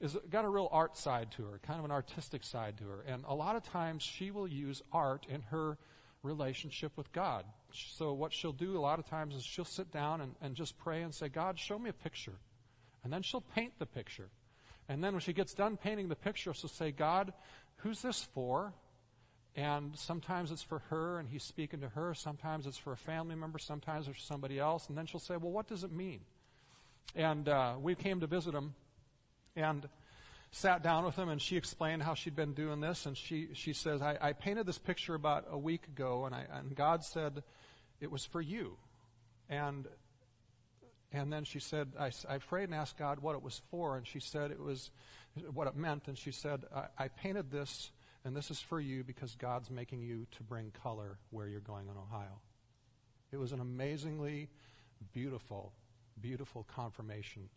is 0.01 0.17
got 0.31 0.47
a 0.47 0.49
real 0.49 0.67
art 0.73 0.97
side 0.97 1.31
to 1.33 1.43
her, 1.43 1.61
kind 1.63 1.79
of 1.79 1.85
an 1.85 1.91
artistic 1.91 2.43
side 2.43 2.79
to 2.79 2.85
her. 2.85 3.05
And 3.07 3.23
a 3.29 3.35
lot 3.35 3.55
of 3.55 3.65
times 3.65 4.03
she 4.03 4.31
will 4.31 4.49
use 4.49 4.81
art 4.95 5.27
in 5.29 5.43
her 5.51 5.77
relationship 6.23 6.93
with 6.97 7.13
God. 7.13 7.45
So 7.75 8.15
what 8.15 8.33
she'll 8.33 8.53
do 8.53 8.79
a 8.79 8.81
lot 8.81 8.99
of 8.99 9.05
times 9.05 9.35
is 9.35 9.43
she'll 9.43 9.67
sit 9.67 9.93
down 9.93 10.23
and, 10.23 10.35
and 10.41 10.55
just 10.55 10.79
pray 10.79 11.03
and 11.03 11.13
say, 11.13 11.29
God, 11.29 11.59
show 11.59 11.79
me 11.79 11.91
a 11.91 11.93
picture. 11.93 12.39
And 13.05 13.13
then 13.13 13.21
she'll 13.21 13.43
paint 13.43 13.75
the 13.79 13.85
picture. 13.85 14.31
And 14.89 15.05
then 15.05 15.13
when 15.13 15.21
she 15.21 15.35
gets 15.35 15.53
done 15.53 15.77
painting 15.77 16.09
the 16.09 16.17
picture, 16.17 16.55
she'll 16.55 16.71
say, 16.71 16.93
God, 16.93 17.35
who's 17.79 18.01
this 18.01 18.27
for? 18.35 18.73
And 19.55 19.97
sometimes 19.97 20.51
it's 20.51 20.63
for 20.63 20.79
her 20.91 21.19
and 21.19 21.29
he's 21.29 21.43
speaking 21.43 21.81
to 21.81 21.89
her. 21.91 22.15
Sometimes 22.15 22.67
it's 22.67 22.79
for 22.79 22.93
a 22.93 22.97
family 22.97 23.35
member. 23.35 23.59
Sometimes 23.59 24.09
it's 24.09 24.17
for 24.17 24.25
somebody 24.25 24.59
else. 24.59 24.89
And 24.89 24.97
then 24.97 25.07
she'll 25.07 25.21
say, 25.21 25.37
well, 25.37 25.53
what 25.53 25.69
does 25.69 25.85
it 25.85 25.93
mean? 25.93 26.21
And 27.15 27.49
uh, 27.49 27.75
we 27.79 27.95
came 27.95 28.21
to 28.21 28.27
visit 28.27 28.55
him 28.55 28.75
and 29.55 29.87
sat 30.53 30.83
down 30.83 31.05
with 31.05 31.17
him 31.17 31.31
and 31.31 31.41
she 31.41 31.57
explained 31.57 32.03
how 32.03 32.15
she'd 32.15 32.37
been 32.37 32.53
doing 32.53 32.81
this 32.81 33.07
and 33.07 33.17
she, 33.17 33.49
she 33.55 33.73
says 33.73 34.03
I, 34.03 34.19
I 34.21 34.33
painted 34.35 34.67
this 34.67 34.79
picture 34.79 35.15
about 35.15 35.47
a 35.51 35.59
week 35.59 35.87
ago 35.87 36.27
and, 36.27 36.35
I, 36.35 36.45
and 36.53 36.77
god 36.77 37.03
said 37.03 37.43
it 38.01 38.11
was 38.11 38.27
for 38.27 38.41
you 38.41 38.77
and 39.49 39.89
and 41.11 41.33
then 41.33 41.45
she 41.45 41.59
said 41.59 41.93
I, 41.99 42.11
I 42.29 42.37
prayed 42.37 42.65
and 42.65 42.75
asked 42.75 42.99
god 42.99 43.21
what 43.21 43.35
it 43.35 43.43
was 43.43 43.63
for 43.71 43.97
and 43.97 44.07
she 44.07 44.21
said 44.21 44.51
it 44.51 44.61
was 44.61 44.91
what 45.55 45.69
it 45.69 45.75
meant 45.75 46.07
and 46.07 46.19
she 46.19 46.33
said 46.33 46.65
I, 46.75 47.05
I 47.05 47.09
painted 47.09 47.51
this 47.51 47.91
and 48.25 48.37
this 48.37 48.51
is 48.51 48.61
for 48.61 48.81
you 48.81 49.05
because 49.05 49.35
god's 49.37 49.71
making 49.71 50.03
you 50.03 50.27
to 50.31 50.43
bring 50.43 50.73
color 50.83 51.19
where 51.31 51.49
you're 51.49 51.61
going 51.61 51.89
in 51.89 51.97
ohio 51.97 52.41
it 53.33 53.37
was 53.39 53.53
an 53.53 53.61
amazingly 53.61 54.49
beautiful 55.13 55.73
beautiful 56.21 56.67
confirmation 56.75 57.49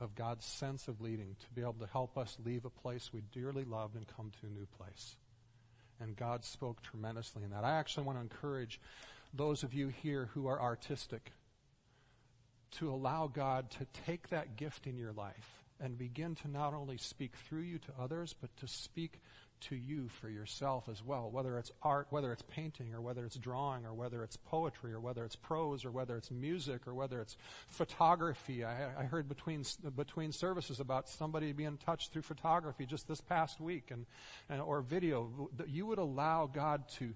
of 0.00 0.14
God's 0.14 0.44
sense 0.44 0.88
of 0.88 1.00
leading 1.00 1.36
to 1.40 1.50
be 1.54 1.62
able 1.62 1.74
to 1.74 1.86
help 1.86 2.16
us 2.16 2.36
leave 2.44 2.64
a 2.64 2.70
place 2.70 3.10
we 3.12 3.22
dearly 3.32 3.64
loved 3.64 3.96
and 3.96 4.06
come 4.06 4.30
to 4.40 4.46
a 4.46 4.50
new 4.50 4.66
place. 4.66 5.16
And 6.00 6.16
God 6.16 6.44
spoke 6.44 6.82
tremendously 6.82 7.42
in 7.42 7.50
that. 7.50 7.64
I 7.64 7.78
actually 7.78 8.04
want 8.04 8.18
to 8.18 8.22
encourage 8.22 8.80
those 9.34 9.62
of 9.62 9.74
you 9.74 9.88
here 9.88 10.30
who 10.34 10.46
are 10.46 10.60
artistic 10.60 11.32
to 12.72 12.90
allow 12.90 13.26
God 13.26 13.70
to 13.72 13.86
take 14.06 14.28
that 14.28 14.56
gift 14.56 14.86
in 14.86 14.96
your 14.96 15.12
life 15.12 15.64
and 15.80 15.98
begin 15.98 16.34
to 16.36 16.48
not 16.48 16.74
only 16.74 16.98
speak 16.98 17.34
through 17.36 17.62
you 17.62 17.78
to 17.78 17.92
others, 18.00 18.34
but 18.40 18.56
to 18.58 18.68
speak 18.68 19.20
to 19.62 19.76
you 19.76 20.08
for 20.08 20.28
yourself 20.28 20.88
as 20.90 21.02
well, 21.02 21.30
whether 21.30 21.58
it's 21.58 21.70
art, 21.82 22.06
whether 22.10 22.32
it's 22.32 22.42
painting, 22.42 22.94
or 22.94 23.00
whether 23.00 23.24
it's 23.24 23.36
drawing, 23.36 23.84
or 23.84 23.94
whether 23.94 24.22
it's 24.22 24.36
poetry, 24.36 24.92
or 24.92 25.00
whether 25.00 25.24
it's 25.24 25.36
prose, 25.36 25.84
or 25.84 25.90
whether 25.90 26.16
it's 26.16 26.30
music, 26.30 26.86
or 26.86 26.94
whether 26.94 27.20
it's 27.20 27.36
photography. 27.68 28.64
I, 28.64 29.00
I 29.00 29.04
heard 29.04 29.28
between 29.28 29.64
between 29.96 30.32
services 30.32 30.80
about 30.80 31.08
somebody 31.08 31.52
being 31.52 31.78
touched 31.78 32.12
through 32.12 32.22
photography 32.22 32.86
just 32.86 33.08
this 33.08 33.20
past 33.20 33.60
week, 33.60 33.90
and, 33.90 34.06
and 34.48 34.60
or 34.60 34.80
video. 34.80 35.48
That 35.56 35.68
you 35.68 35.86
would 35.86 35.98
allow 35.98 36.46
God 36.46 36.88
to 36.98 37.14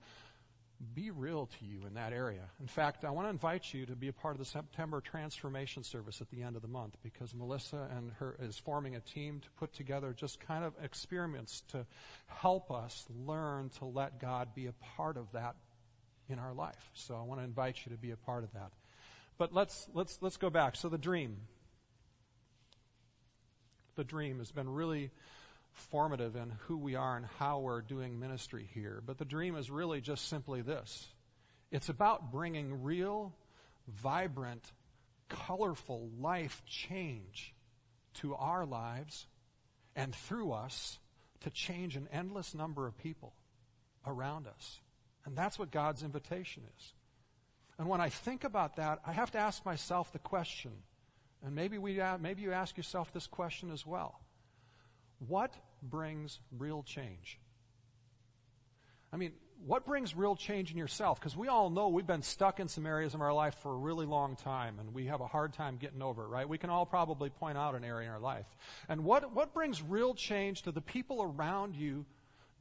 be 0.94 1.10
real 1.10 1.46
to 1.46 1.64
you 1.64 1.86
in 1.86 1.94
that 1.94 2.12
area. 2.12 2.42
In 2.60 2.66
fact, 2.66 3.04
I 3.04 3.10
want 3.10 3.26
to 3.26 3.30
invite 3.30 3.72
you 3.72 3.86
to 3.86 3.94
be 3.94 4.08
a 4.08 4.12
part 4.12 4.34
of 4.34 4.38
the 4.38 4.44
September 4.44 5.00
transformation 5.00 5.84
service 5.84 6.20
at 6.20 6.30
the 6.30 6.42
end 6.42 6.56
of 6.56 6.62
the 6.62 6.68
month 6.68 6.96
because 7.02 7.34
Melissa 7.34 7.88
and 7.96 8.10
her 8.18 8.36
is 8.40 8.58
forming 8.58 8.96
a 8.96 9.00
team 9.00 9.40
to 9.40 9.48
put 9.58 9.72
together 9.72 10.12
just 10.12 10.40
kind 10.40 10.64
of 10.64 10.74
experiments 10.82 11.62
to 11.68 11.86
help 12.26 12.70
us 12.70 13.06
learn 13.26 13.70
to 13.78 13.84
let 13.84 14.20
God 14.20 14.54
be 14.54 14.66
a 14.66 14.74
part 14.96 15.16
of 15.16 15.30
that 15.32 15.54
in 16.28 16.38
our 16.38 16.52
life. 16.52 16.90
So 16.94 17.14
I 17.14 17.22
want 17.22 17.40
to 17.40 17.44
invite 17.44 17.76
you 17.84 17.92
to 17.92 17.98
be 17.98 18.10
a 18.10 18.16
part 18.16 18.42
of 18.42 18.52
that. 18.52 18.72
But 19.38 19.54
let's 19.54 19.88
let's 19.94 20.18
let's 20.20 20.36
go 20.36 20.50
back. 20.50 20.76
So 20.76 20.88
the 20.88 20.98
dream. 20.98 21.36
The 23.94 24.04
dream 24.04 24.38
has 24.38 24.50
been 24.50 24.70
really 24.70 25.10
formative 25.72 26.36
in 26.36 26.52
who 26.66 26.76
we 26.76 26.94
are 26.94 27.16
and 27.16 27.26
how 27.38 27.60
we're 27.60 27.80
doing 27.80 28.18
ministry 28.18 28.68
here. 28.74 29.02
But 29.04 29.18
the 29.18 29.24
dream 29.24 29.56
is 29.56 29.70
really 29.70 30.00
just 30.00 30.28
simply 30.28 30.62
this 30.62 31.08
it's 31.70 31.88
about 31.88 32.30
bringing 32.30 32.82
real, 32.82 33.34
vibrant 33.88 34.72
colorful 35.28 36.10
life 36.20 36.62
change 36.66 37.54
to 38.14 38.34
our 38.34 38.66
lives 38.66 39.26
and 39.96 40.14
through 40.14 40.52
us 40.52 40.98
to 41.40 41.50
change 41.50 41.96
an 41.96 42.08
endless 42.12 42.54
number 42.54 42.86
of 42.86 42.96
people 42.98 43.32
around 44.06 44.46
us. 44.46 44.80
And 45.24 45.36
that's 45.36 45.58
what 45.58 45.70
God's 45.70 46.02
invitation 46.02 46.64
is. 46.76 46.92
And 47.78 47.88
when 47.88 48.00
I 48.00 48.10
think 48.10 48.44
about 48.44 48.76
that, 48.76 49.00
I 49.06 49.12
have 49.12 49.30
to 49.32 49.38
ask 49.38 49.64
myself 49.64 50.12
the 50.12 50.18
question, 50.18 50.72
and 51.44 51.54
maybe, 51.54 51.78
we, 51.78 52.00
uh, 52.00 52.18
maybe 52.18 52.42
you 52.42 52.52
ask 52.52 52.76
yourself 52.76 53.12
this 53.12 53.26
question 53.26 53.70
as 53.70 53.86
well. 53.86 54.20
What 55.28 55.54
brings 55.82 56.40
real 56.56 56.82
change? 56.82 57.38
I 59.12 59.16
mean, 59.16 59.32
what 59.64 59.86
brings 59.86 60.16
real 60.16 60.34
change 60.34 60.72
in 60.72 60.76
yourself? 60.78 61.20
Because 61.20 61.36
we 61.36 61.48
all 61.48 61.70
know 61.70 61.88
we've 61.88 62.06
been 62.06 62.22
stuck 62.22 62.58
in 62.58 62.66
some 62.66 62.86
areas 62.86 63.14
of 63.14 63.20
our 63.20 63.32
life 63.32 63.54
for 63.62 63.72
a 63.72 63.76
really 63.76 64.06
long 64.06 64.34
time, 64.36 64.78
and 64.80 64.92
we 64.92 65.06
have 65.06 65.20
a 65.20 65.26
hard 65.26 65.52
time 65.52 65.76
getting 65.76 66.02
over 66.02 66.24
it, 66.24 66.28
right? 66.28 66.48
We 66.48 66.58
can 66.58 66.70
all 66.70 66.86
probably 66.86 67.30
point 67.30 67.56
out 67.56 67.74
an 67.74 67.84
area 67.84 68.08
in 68.08 68.12
our 68.12 68.20
life. 68.20 68.46
And 68.88 69.04
what, 69.04 69.32
what 69.34 69.54
brings 69.54 69.82
real 69.82 70.14
change 70.14 70.62
to 70.62 70.72
the 70.72 70.80
people 70.80 71.22
around 71.22 71.76
you 71.76 72.04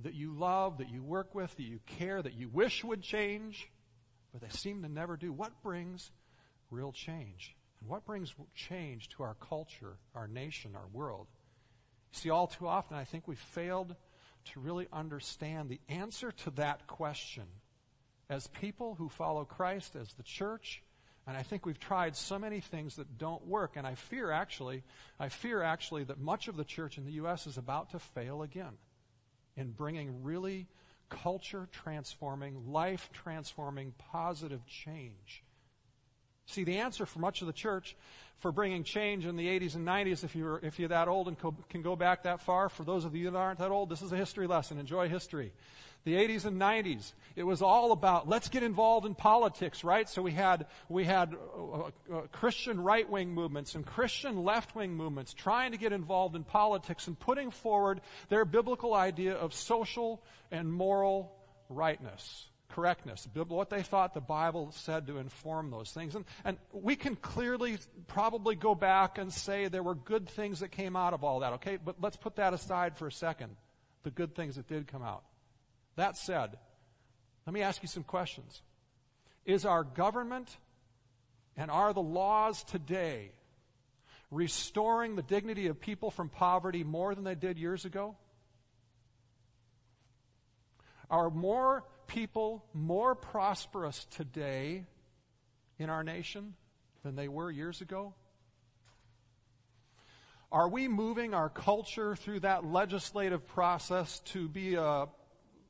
that 0.01 0.13
you 0.13 0.34
love, 0.34 0.77
that 0.77 0.89
you 0.89 1.01
work 1.01 1.34
with, 1.34 1.56
that 1.56 1.63
you 1.63 1.80
care, 1.86 2.22
that 2.22 2.34
you 2.34 2.50
wish 2.50 2.84
would 2.84 3.01
change, 3.01 3.70
but 4.32 4.41
they 4.41 4.50
seem 4.50 4.84
to 4.84 4.89
never 4.89 5.18
do? 5.18 5.32
What 5.32 5.63
brings 5.63 6.12
real 6.70 6.91
change? 6.91 7.56
And 7.80 7.89
what 7.89 8.06
brings 8.06 8.36
change 8.53 9.10
to 9.10 9.24
our 9.24 9.36
culture, 9.36 9.98
our 10.13 10.27
nation, 10.27 10.75
our 10.75 10.88
world? 10.94 11.27
See, 12.12 12.30
all 12.30 12.48
too 12.48 12.68
often, 12.68 12.98
I 12.98 13.03
think 13.03 13.27
we've 13.27 13.38
failed 13.38 13.96
to 14.53 14.60
really 14.60 14.88
understand 14.91 15.70
the 15.70 15.80
answer 15.88 16.32
to 16.32 16.50
that 16.51 16.88
question 16.88 17.46
as 18.30 18.48
people 18.48 18.96
who 18.96 19.10
follow 19.10 19.46
Christ, 19.46 19.96
as 19.96 20.13
the 20.13 20.24
church. 20.24 20.82
And 21.27 21.38
I 21.38 21.44
think 21.44 21.65
we've 21.65 21.80
tried 21.80 22.15
so 22.15 22.39
many 22.39 22.60
things 22.60 22.96
that 22.96 23.18
don't 23.18 23.46
work. 23.46 23.74
And 23.75 23.86
I 23.86 23.96
fear 23.96 24.32
actually, 24.32 24.84
I 25.20 25.30
fear 25.30 25.62
actually 25.62 26.03
that 26.06 26.20
much 26.20 26.48
of 26.48 26.58
the 26.58 26.63
church 26.63 26.98
in 26.98 27.06
the 27.06 27.12
U.S. 27.13 27.46
is 27.46 27.58
about 27.58 27.91
to 27.91 28.00
fail 28.00 28.41
again 28.41 28.77
in 29.56 29.72
bringing 29.72 30.24
really 30.24 30.68
culture 31.10 31.68
transforming, 31.72 32.72
life 32.72 33.10
transforming, 33.13 33.94
positive 34.12 34.65
change. 34.65 35.44
See, 36.51 36.65
the 36.65 36.79
answer 36.79 37.05
for 37.05 37.20
much 37.20 37.41
of 37.41 37.48
the 37.48 37.53
church 37.53 37.96
for 38.39 38.51
bringing 38.51 38.84
change 38.84 39.25
in 39.25 39.38
the 39.38 39.48
80s 39.48 39.75
and 39.75 39.88
90s, 39.88 40.24
if 40.24 40.36
you're, 40.36 40.60
if 40.63 40.79
you're 40.79 40.89
that 40.89 41.08
old 41.08 41.27
and 41.27 41.39
co- 41.39 41.55
can 41.70 41.81
go 41.81 41.96
back 41.96 42.24
that 42.24 42.41
far, 42.41 42.70
for 42.70 42.84
those 42.84 43.05
of 43.05 43.15
you 43.15 43.29
that 43.29 43.38
aren't 43.38 43.60
that 43.60 43.72
old, 43.72 43.89
this 43.89 44.01
is 44.01 44.12
a 44.12 44.17
history 44.17 44.48
lesson. 44.48 44.79
Enjoy 44.79 45.08
history. 45.08 45.53
The 46.03 46.15
80s 46.15 46.46
and 46.46 46.60
90s, 46.60 47.13
it 47.36 47.43
was 47.43 47.62
all 47.62 47.91
about 47.91 48.27
let's 48.27 48.50
get 48.50 48.63
involved 48.63 49.05
in 49.05 49.13
politics, 49.13 49.84
right? 49.84 50.10
So 50.10 50.24
we 50.24 50.31
had, 50.31 50.65
we 50.89 51.05
had 51.05 51.36
uh, 51.36 51.84
uh, 52.13 52.22
Christian 52.31 52.81
right 52.81 53.08
wing 53.08 53.34
movements 53.34 53.75
and 53.75 53.86
Christian 53.86 54.43
left 54.43 54.75
wing 54.75 54.96
movements 54.96 55.34
trying 55.34 55.72
to 55.72 55.77
get 55.77 55.93
involved 55.93 56.36
in 56.36 56.43
politics 56.43 57.08
and 57.08 57.17
putting 57.17 57.51
forward 57.51 58.01
their 58.29 58.43
biblical 58.43 58.96
idea 58.96 59.36
of 59.36 59.53
social 59.53 60.22
and 60.51 60.74
moral 60.74 61.31
rightness 61.70 62.48
correctness, 62.72 63.28
what 63.34 63.70
they 63.70 63.84
thought 63.84 64.13
the 64.13 64.22
Bible 64.22 64.72
said 64.72 65.08
to 65.08 65.18
inform 65.18 65.72
those 65.72 65.92
things. 65.92 66.16
And, 66.16 66.25
and 66.44 66.58
we 66.72 66.96
can 66.96 67.16
clearly 67.16 67.78
probably 68.08 68.56
go 68.56 68.74
back 68.75 69.18
and 69.18 69.32
say 69.32 69.68
there 69.68 69.84
were 69.84 69.96
good 69.96 70.28
things 70.28 70.62
that 70.62 70.72
came 70.72 70.96
out 70.96 71.13
of 71.13 71.24
all 71.24 71.42
that, 71.42 71.54
okay? 71.54 71.78
But 71.84 71.98
let's 72.01 72.18
put 72.18 72.38
that 72.38 72.54
aside 72.54 72.98
for 72.98 73.08
a 73.08 73.12
second, 73.12 73.56
the 74.04 74.12
good 74.12 74.36
things 74.36 74.56
that 74.56 74.68
did 74.68 74.88
come 74.88 75.04
out. 75.04 75.24
That 75.96 76.18
said, 76.18 76.58
let 77.46 77.54
me 77.54 77.62
ask 77.62 77.82
you 77.82 77.88
some 77.88 78.04
questions. 78.04 78.62
Is 79.46 79.66
our 79.66 79.84
government 79.84 80.58
and 81.58 81.70
are 81.70 81.94
the 81.94 82.01
laws 82.01 82.63
today 82.63 83.32
restoring 84.30 85.16
the 85.16 85.22
dignity 85.22 85.68
of 85.68 85.80
people 85.80 86.10
from 86.10 86.30
poverty 86.30 86.84
more 86.84 87.13
than 87.13 87.24
they 87.24 87.36
did 87.36 87.58
years 87.58 87.86
ago? 87.86 88.16
Are 91.10 91.30
more 91.30 91.84
people 92.12 92.65
more 92.74 93.15
prosperous 93.15 94.06
today 94.12 94.86
in 95.80 95.89
our 95.89 96.03
nation 96.03 96.53
than 97.03 97.15
they 97.15 97.27
were 97.27 97.50
years 97.50 97.82
ago? 97.82 98.13
Are 100.51 100.68
we 100.68 100.89
moving 100.89 101.34
our 101.34 101.48
culture 101.48 102.15
through 102.18 102.41
that 102.41 102.65
legislative 102.65 103.48
process 103.48 104.20
to 104.25 104.50
be 104.50 104.75
a, 104.75 105.08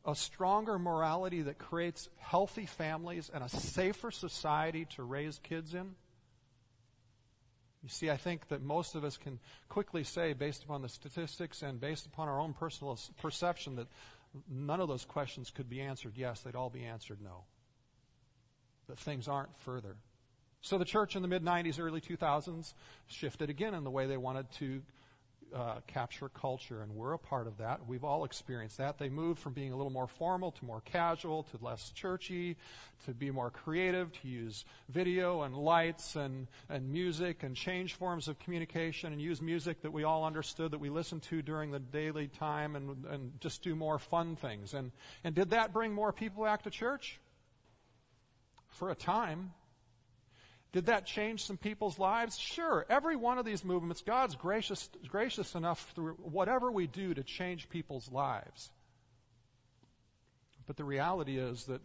a 0.05 0.15
stronger 0.15 0.79
morality 0.79 1.43
that 1.43 1.59
creates 1.59 2.09
healthy 2.17 2.65
families 2.65 3.29
and 3.31 3.43
a 3.43 3.49
safer 3.49 4.09
society 4.09 4.85
to 4.95 5.03
raise 5.03 5.37
kids 5.37 5.75
in? 5.75 5.93
You 7.83 7.89
see, 7.89 8.09
I 8.09 8.17
think 8.17 8.47
that 8.47 8.63
most 8.63 8.95
of 8.95 9.03
us 9.03 9.17
can 9.17 9.39
quickly 9.69 10.03
say, 10.03 10.33
based 10.33 10.63
upon 10.63 10.81
the 10.81 10.89
statistics 10.89 11.61
and 11.61 11.79
based 11.79 12.07
upon 12.07 12.27
our 12.27 12.39
own 12.39 12.53
personal 12.53 12.97
perception, 13.21 13.75
that 13.75 13.87
none 14.49 14.79
of 14.79 14.87
those 14.87 15.05
questions 15.05 15.49
could 15.49 15.69
be 15.69 15.81
answered 15.81 16.13
yes, 16.15 16.41
they'd 16.41 16.55
all 16.55 16.69
be 16.69 16.83
answered 16.83 17.19
no. 17.21 17.43
That 18.87 18.99
things 18.99 19.27
aren't 19.27 19.55
further. 19.59 19.95
So 20.61 20.77
the 20.77 20.85
church 20.85 21.15
in 21.15 21.21
the 21.21 21.27
mid 21.27 21.43
90s, 21.43 21.79
early 21.79 22.01
2000s 22.01 22.73
shifted 23.07 23.49
again 23.49 23.73
in 23.73 23.83
the 23.83 23.89
way 23.89 24.05
they 24.07 24.17
wanted 24.17 24.51
to 24.53 24.81
uh, 25.55 25.75
capture 25.87 26.29
culture, 26.29 26.81
and 26.81 26.95
we're 26.95 27.13
a 27.13 27.19
part 27.19 27.47
of 27.47 27.57
that. 27.57 27.87
We've 27.87 28.03
all 28.03 28.23
experienced 28.23 28.77
that. 28.77 28.97
They 28.97 29.09
moved 29.09 29.39
from 29.39 29.53
being 29.53 29.73
a 29.73 29.75
little 29.75 29.91
more 29.91 30.07
formal 30.07 30.51
to 30.51 30.65
more 30.65 30.81
casual 30.81 31.43
to 31.43 31.59
less 31.61 31.91
churchy, 31.91 32.57
to 33.05 33.11
be 33.11 33.31
more 33.31 33.49
creative, 33.49 34.11
to 34.21 34.27
use 34.27 34.65
video 34.89 35.41
and 35.41 35.55
lights 35.55 36.15
and, 36.15 36.47
and 36.69 36.91
music 36.91 37.43
and 37.43 37.55
change 37.55 37.95
forms 37.95 38.27
of 38.27 38.39
communication 38.39 39.11
and 39.11 39.21
use 39.21 39.41
music 39.41 39.81
that 39.81 39.91
we 39.91 40.03
all 40.03 40.25
understood 40.25 40.71
that 40.71 40.79
we 40.79 40.89
listened 40.89 41.23
to 41.23 41.41
during 41.41 41.71
the 41.71 41.79
daily 41.79 42.27
time 42.27 42.75
and, 42.75 43.05
and 43.05 43.31
just 43.41 43.61
do 43.61 43.75
more 43.75 43.99
fun 43.99 44.35
things. 44.35 44.73
And, 44.73 44.91
and 45.23 45.35
did 45.35 45.49
that 45.51 45.73
bring 45.73 45.93
more 45.93 46.13
people 46.13 46.43
back 46.43 46.63
to 46.63 46.69
church? 46.69 47.19
For 48.69 48.89
a 48.89 48.95
time. 48.95 49.51
Did 50.73 50.85
that 50.85 51.05
change 51.05 51.43
some 51.43 51.57
people's 51.57 51.99
lives? 51.99 52.37
Sure. 52.37 52.85
Every 52.89 53.17
one 53.17 53.37
of 53.37 53.45
these 53.45 53.65
movements, 53.65 54.01
God's 54.01 54.35
gracious, 54.35 54.89
gracious 55.07 55.53
enough 55.53 55.91
through 55.95 56.13
whatever 56.13 56.71
we 56.71 56.87
do 56.87 57.13
to 57.13 57.23
change 57.23 57.69
people's 57.69 58.09
lives. 58.09 58.71
But 60.65 60.77
the 60.77 60.85
reality 60.85 61.37
is 61.37 61.65
that 61.65 61.81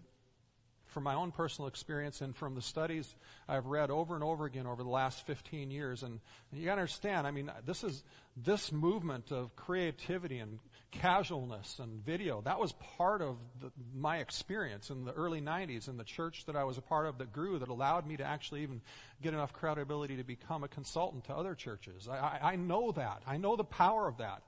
from 0.86 1.02
my 1.02 1.14
own 1.14 1.32
personal 1.32 1.66
experience 1.66 2.20
and 2.20 2.34
from 2.34 2.54
the 2.54 2.62
studies 2.62 3.14
I've 3.48 3.66
read 3.66 3.90
over 3.90 4.14
and 4.14 4.22
over 4.22 4.46
again 4.46 4.66
over 4.66 4.82
the 4.84 4.88
last 4.88 5.26
15 5.26 5.70
years, 5.72 6.04
and, 6.04 6.20
and 6.52 6.60
you 6.60 6.70
understand, 6.70 7.26
I 7.26 7.32
mean, 7.32 7.50
this 7.66 7.82
is 7.82 8.04
this 8.36 8.70
movement 8.70 9.32
of 9.32 9.56
creativity 9.56 10.38
and 10.38 10.60
casualness 10.90 11.78
and 11.78 12.04
video. 12.04 12.40
That 12.42 12.58
was 12.58 12.72
part 12.96 13.22
of 13.22 13.36
the, 13.60 13.70
my 13.94 14.18
experience 14.18 14.90
in 14.90 15.04
the 15.04 15.12
early 15.12 15.40
90s 15.40 15.88
in 15.88 15.96
the 15.96 16.04
church 16.04 16.44
that 16.46 16.56
I 16.56 16.64
was 16.64 16.78
a 16.78 16.82
part 16.82 17.06
of 17.06 17.18
that 17.18 17.32
grew, 17.32 17.58
that 17.58 17.68
allowed 17.68 18.06
me 18.06 18.16
to 18.16 18.24
actually 18.24 18.62
even 18.62 18.80
get 19.22 19.34
enough 19.34 19.52
credibility 19.52 20.16
to 20.16 20.24
become 20.24 20.64
a 20.64 20.68
consultant 20.68 21.24
to 21.24 21.34
other 21.34 21.54
churches. 21.54 22.08
I, 22.08 22.16
I, 22.16 22.52
I 22.52 22.56
know 22.56 22.92
that. 22.92 23.22
I 23.26 23.36
know 23.36 23.56
the 23.56 23.64
power 23.64 24.06
of 24.06 24.18
that 24.18 24.42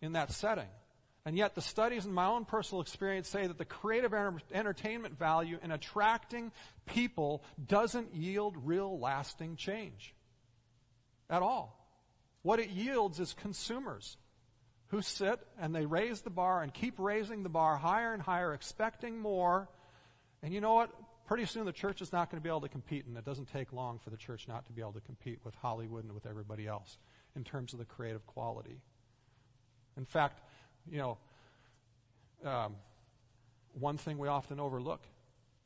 in 0.00 0.12
that 0.12 0.32
setting. 0.32 0.68
And 1.24 1.36
yet, 1.36 1.56
the 1.56 1.60
studies 1.60 2.06
in 2.06 2.12
my 2.12 2.26
own 2.26 2.44
personal 2.44 2.80
experience 2.80 3.28
say 3.28 3.48
that 3.48 3.58
the 3.58 3.64
creative 3.64 4.14
entertainment 4.54 5.18
value 5.18 5.58
in 5.60 5.72
attracting 5.72 6.52
people 6.84 7.42
doesn't 7.66 8.14
yield 8.14 8.54
real 8.62 9.00
lasting 9.00 9.56
change 9.56 10.14
at 11.28 11.42
all. 11.42 11.84
What 12.42 12.60
it 12.60 12.70
yields 12.70 13.18
is 13.18 13.34
consumers 13.34 14.16
who 14.88 15.02
sit 15.02 15.40
and 15.58 15.74
they 15.74 15.86
raise 15.86 16.20
the 16.20 16.30
bar 16.30 16.62
and 16.62 16.72
keep 16.72 16.98
raising 16.98 17.42
the 17.42 17.48
bar 17.48 17.76
higher 17.76 18.12
and 18.12 18.22
higher, 18.22 18.54
expecting 18.54 19.18
more. 19.18 19.68
And 20.42 20.54
you 20.54 20.60
know 20.60 20.74
what? 20.74 20.90
Pretty 21.26 21.44
soon 21.44 21.64
the 21.66 21.72
church 21.72 22.00
is 22.00 22.12
not 22.12 22.30
going 22.30 22.40
to 22.40 22.42
be 22.42 22.48
able 22.48 22.60
to 22.60 22.68
compete, 22.68 23.04
and 23.06 23.16
it 23.16 23.24
doesn't 23.24 23.52
take 23.52 23.72
long 23.72 23.98
for 23.98 24.10
the 24.10 24.16
church 24.16 24.46
not 24.46 24.64
to 24.66 24.72
be 24.72 24.80
able 24.80 24.92
to 24.92 25.00
compete 25.00 25.40
with 25.44 25.56
Hollywood 25.56 26.04
and 26.04 26.12
with 26.12 26.24
everybody 26.24 26.68
else 26.68 26.98
in 27.34 27.42
terms 27.42 27.72
of 27.72 27.80
the 27.80 27.84
creative 27.84 28.24
quality. 28.26 28.80
In 29.96 30.04
fact, 30.04 30.40
you 30.88 30.98
know, 30.98 31.18
um, 32.44 32.76
one 33.72 33.98
thing 33.98 34.18
we 34.18 34.28
often 34.28 34.60
overlook 34.60 35.02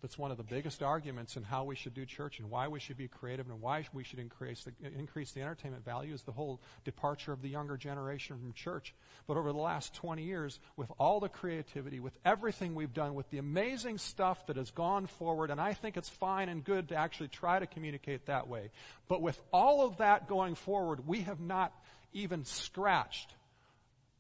that's 0.02 0.18
one 0.18 0.30
of 0.30 0.36
the 0.36 0.42
biggest 0.44 0.82
arguments 0.82 1.36
in 1.36 1.42
how 1.42 1.64
we 1.64 1.76
should 1.76 1.94
do 1.94 2.06
church 2.06 2.38
and 2.38 2.50
why 2.50 2.68
we 2.68 2.80
should 2.80 2.96
be 2.96 3.08
creative 3.08 3.48
and 3.48 3.60
why 3.60 3.86
we 3.92 4.02
should 4.02 4.18
increase 4.18 4.64
the, 4.64 4.72
increase 4.98 5.32
the 5.32 5.40
entertainment 5.40 5.84
value 5.84 6.14
is 6.14 6.22
the 6.22 6.32
whole 6.32 6.60
departure 6.84 7.32
of 7.32 7.42
the 7.42 7.48
younger 7.48 7.76
generation 7.76 8.38
from 8.38 8.52
church. 8.52 8.94
But 9.26 9.36
over 9.36 9.52
the 9.52 9.58
last 9.58 9.94
20 9.94 10.22
years, 10.22 10.58
with 10.76 10.90
all 10.98 11.20
the 11.20 11.28
creativity, 11.28 12.00
with 12.00 12.16
everything 12.24 12.74
we've 12.74 12.94
done, 12.94 13.14
with 13.14 13.28
the 13.30 13.38
amazing 13.38 13.98
stuff 13.98 14.46
that 14.46 14.56
has 14.56 14.70
gone 14.70 15.06
forward, 15.06 15.50
and 15.50 15.60
I 15.60 15.74
think 15.74 15.96
it's 15.96 16.08
fine 16.08 16.48
and 16.48 16.64
good 16.64 16.88
to 16.88 16.96
actually 16.96 17.28
try 17.28 17.58
to 17.58 17.66
communicate 17.66 18.26
that 18.26 18.48
way. 18.48 18.70
But 19.08 19.20
with 19.20 19.40
all 19.52 19.86
of 19.86 19.98
that 19.98 20.28
going 20.28 20.54
forward, 20.54 21.06
we 21.06 21.20
have 21.22 21.40
not 21.40 21.72
even 22.12 22.44
scratched 22.44 23.34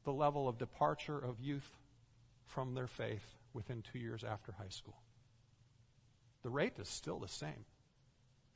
the 0.04 0.12
level 0.12 0.48
of 0.48 0.58
departure 0.58 1.18
of 1.18 1.40
youth 1.40 1.68
from 2.46 2.74
their 2.74 2.86
faith 2.86 3.24
within 3.52 3.82
two 3.92 3.98
years 3.98 4.24
after 4.24 4.52
high 4.52 4.68
school. 4.68 4.96
The 6.42 6.50
rate 6.50 6.74
is 6.78 6.88
still 6.88 7.18
the 7.18 7.28
same. 7.28 7.64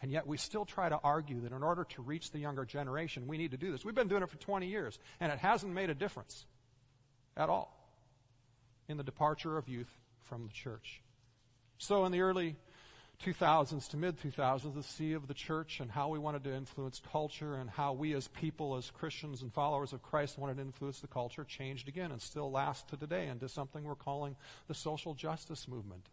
And 0.01 0.13
yet 0.13 0.27
we 0.27 0.37
still 0.37 0.65
try 0.65 0.89
to 0.89 0.99
argue 1.03 1.41
that 1.41 1.53
in 1.53 1.63
order 1.63 1.85
to 1.85 2.03
reach 2.03 2.31
the 2.31 2.39
younger 2.39 2.65
generation, 2.65 3.27
we 3.27 3.39
need 3.39 3.53
to 3.53 3.57
do 3.57 3.73
this. 3.73 3.85
We've 3.85 3.95
been 3.95 4.09
doing 4.09 4.23
it 4.23 4.29
for 4.29 4.37
20 4.37 4.67
years, 4.67 4.99
and 5.21 5.33
it 5.33 5.39
hasn't 5.39 5.73
made 5.73 5.89
a 5.89 5.95
difference 5.95 6.45
at 7.37 7.49
all 7.49 7.75
in 8.89 8.97
the 8.97 9.03
departure 9.03 9.57
of 9.57 9.69
youth 9.69 9.91
from 10.25 10.47
the 10.47 10.53
church. 10.53 11.01
So 11.79 12.05
in 12.05 12.13
the 12.13 12.21
early 12.21 12.57
2000s 13.25 13.89
to 13.91 13.97
mid 13.97 14.19
2000s, 14.21 14.75
the 14.75 14.83
sea 14.83 15.13
of 15.13 15.27
the 15.27 15.35
church 15.35 15.81
and 15.81 15.91
how 15.91 16.09
we 16.09 16.19
wanted 16.19 16.45
to 16.45 16.55
influence 16.55 17.01
culture 17.11 17.55
and 17.55 17.71
how 17.71 17.93
we 17.93 18.15
as 18.15 18.29
people, 18.29 18.77
as 18.77 18.91
Christians 18.91 19.43
and 19.43 19.53
followers 19.53 19.93
of 19.93 20.03
Christ, 20.03 20.39
wanted 20.39 20.57
to 20.57 20.63
influence 20.63 21.01
the 21.01 21.07
culture 21.07 21.45
changed 21.45 21.89
again 21.89 22.13
and 22.13 22.21
still 22.21 22.51
lasts 22.51 22.91
to 22.91 22.97
today 22.97 23.29
into 23.29 23.49
something 23.49 23.85
we're 23.85 23.95
calling 23.95 24.37
the 24.69 24.75
social 24.75 25.15
justice 25.15 25.67
movement. 25.69 26.09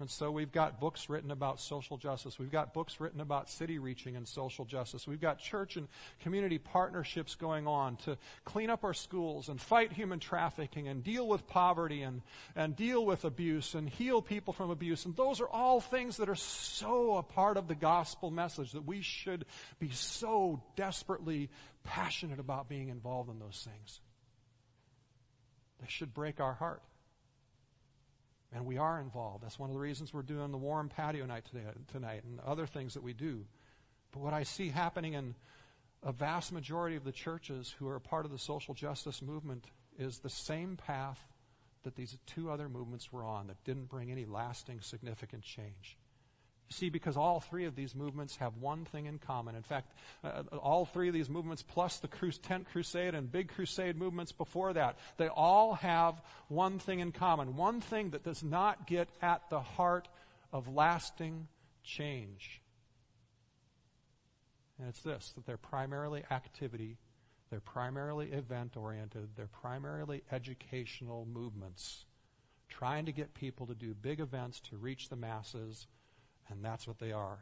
And 0.00 0.10
so 0.10 0.30
we've 0.30 0.50
got 0.50 0.80
books 0.80 1.08
written 1.08 1.30
about 1.30 1.60
social 1.60 1.96
justice. 1.96 2.38
We've 2.38 2.50
got 2.50 2.72
books 2.72 2.98
written 2.98 3.20
about 3.20 3.50
city 3.50 3.78
reaching 3.78 4.16
and 4.16 4.26
social 4.26 4.64
justice. 4.64 5.06
We've 5.06 5.20
got 5.20 5.38
church 5.38 5.76
and 5.76 5.86
community 6.20 6.58
partnerships 6.58 7.34
going 7.34 7.66
on 7.66 7.96
to 7.98 8.16
clean 8.44 8.70
up 8.70 8.84
our 8.84 8.94
schools 8.94 9.48
and 9.48 9.60
fight 9.60 9.92
human 9.92 10.18
trafficking 10.18 10.88
and 10.88 11.04
deal 11.04 11.28
with 11.28 11.46
poverty 11.46 12.02
and, 12.02 12.22
and 12.56 12.74
deal 12.74 13.04
with 13.04 13.24
abuse 13.24 13.74
and 13.74 13.88
heal 13.88 14.22
people 14.22 14.52
from 14.52 14.70
abuse. 14.70 15.04
And 15.04 15.14
those 15.14 15.40
are 15.40 15.48
all 15.48 15.80
things 15.80 16.16
that 16.16 16.28
are 16.28 16.34
so 16.34 17.18
a 17.18 17.22
part 17.22 17.56
of 17.56 17.68
the 17.68 17.74
gospel 17.74 18.30
message 18.30 18.72
that 18.72 18.86
we 18.86 19.02
should 19.02 19.44
be 19.78 19.90
so 19.90 20.62
desperately 20.74 21.50
passionate 21.84 22.40
about 22.40 22.68
being 22.68 22.88
involved 22.88 23.30
in 23.30 23.38
those 23.38 23.68
things. 23.70 24.00
They 25.80 25.88
should 25.88 26.14
break 26.14 26.40
our 26.40 26.54
heart. 26.54 26.82
And 28.54 28.66
we 28.66 28.76
are 28.76 29.00
involved. 29.00 29.42
That's 29.42 29.58
one 29.58 29.70
of 29.70 29.74
the 29.74 29.80
reasons 29.80 30.12
we're 30.12 30.22
doing 30.22 30.52
the 30.52 30.58
warm 30.58 30.88
patio 30.88 31.24
night 31.24 31.44
today, 31.46 31.64
tonight 31.90 32.22
and 32.24 32.38
other 32.40 32.66
things 32.66 32.94
that 32.94 33.02
we 33.02 33.14
do. 33.14 33.46
But 34.12 34.20
what 34.20 34.34
I 34.34 34.42
see 34.42 34.68
happening 34.68 35.14
in 35.14 35.34
a 36.02 36.12
vast 36.12 36.52
majority 36.52 36.96
of 36.96 37.04
the 37.04 37.12
churches 37.12 37.74
who 37.78 37.88
are 37.88 37.98
part 37.98 38.26
of 38.26 38.30
the 38.30 38.38
social 38.38 38.74
justice 38.74 39.22
movement 39.22 39.68
is 39.98 40.18
the 40.18 40.28
same 40.28 40.76
path 40.76 41.20
that 41.84 41.96
these 41.96 42.18
two 42.26 42.50
other 42.50 42.68
movements 42.68 43.12
were 43.12 43.24
on 43.24 43.46
that 43.46 43.62
didn't 43.64 43.88
bring 43.88 44.10
any 44.10 44.24
lasting, 44.24 44.80
significant 44.80 45.42
change. 45.42 45.96
See, 46.72 46.88
because 46.88 47.16
all 47.16 47.40
three 47.40 47.66
of 47.66 47.76
these 47.76 47.94
movements 47.94 48.36
have 48.36 48.56
one 48.56 48.86
thing 48.86 49.06
in 49.06 49.18
common. 49.18 49.54
In 49.54 49.62
fact, 49.62 49.92
uh, 50.24 50.42
all 50.56 50.86
three 50.86 51.08
of 51.08 51.14
these 51.14 51.28
movements, 51.28 51.62
plus 51.62 51.98
the 51.98 52.08
Tent 52.08 52.66
Crusade 52.72 53.14
and 53.14 53.30
Big 53.30 53.48
Crusade 53.48 53.96
movements 53.96 54.32
before 54.32 54.72
that, 54.72 54.96
they 55.18 55.28
all 55.28 55.74
have 55.74 56.22
one 56.48 56.78
thing 56.78 57.00
in 57.00 57.12
common. 57.12 57.56
One 57.56 57.80
thing 57.80 58.10
that 58.10 58.24
does 58.24 58.42
not 58.42 58.86
get 58.86 59.08
at 59.20 59.42
the 59.50 59.60
heart 59.60 60.08
of 60.52 60.66
lasting 60.66 61.46
change. 61.84 62.62
And 64.78 64.88
it's 64.88 65.02
this 65.02 65.32
that 65.32 65.44
they're 65.44 65.56
primarily 65.56 66.24
activity, 66.30 66.96
they're 67.50 67.60
primarily 67.60 68.32
event 68.32 68.76
oriented, 68.76 69.28
they're 69.36 69.46
primarily 69.46 70.22
educational 70.32 71.26
movements, 71.30 72.06
trying 72.68 73.04
to 73.06 73.12
get 73.12 73.34
people 73.34 73.66
to 73.66 73.74
do 73.74 73.94
big 73.94 74.20
events 74.20 74.58
to 74.70 74.76
reach 74.76 75.10
the 75.10 75.16
masses 75.16 75.86
and 76.52 76.64
that's 76.64 76.86
what 76.86 76.98
they 76.98 77.12
are. 77.12 77.38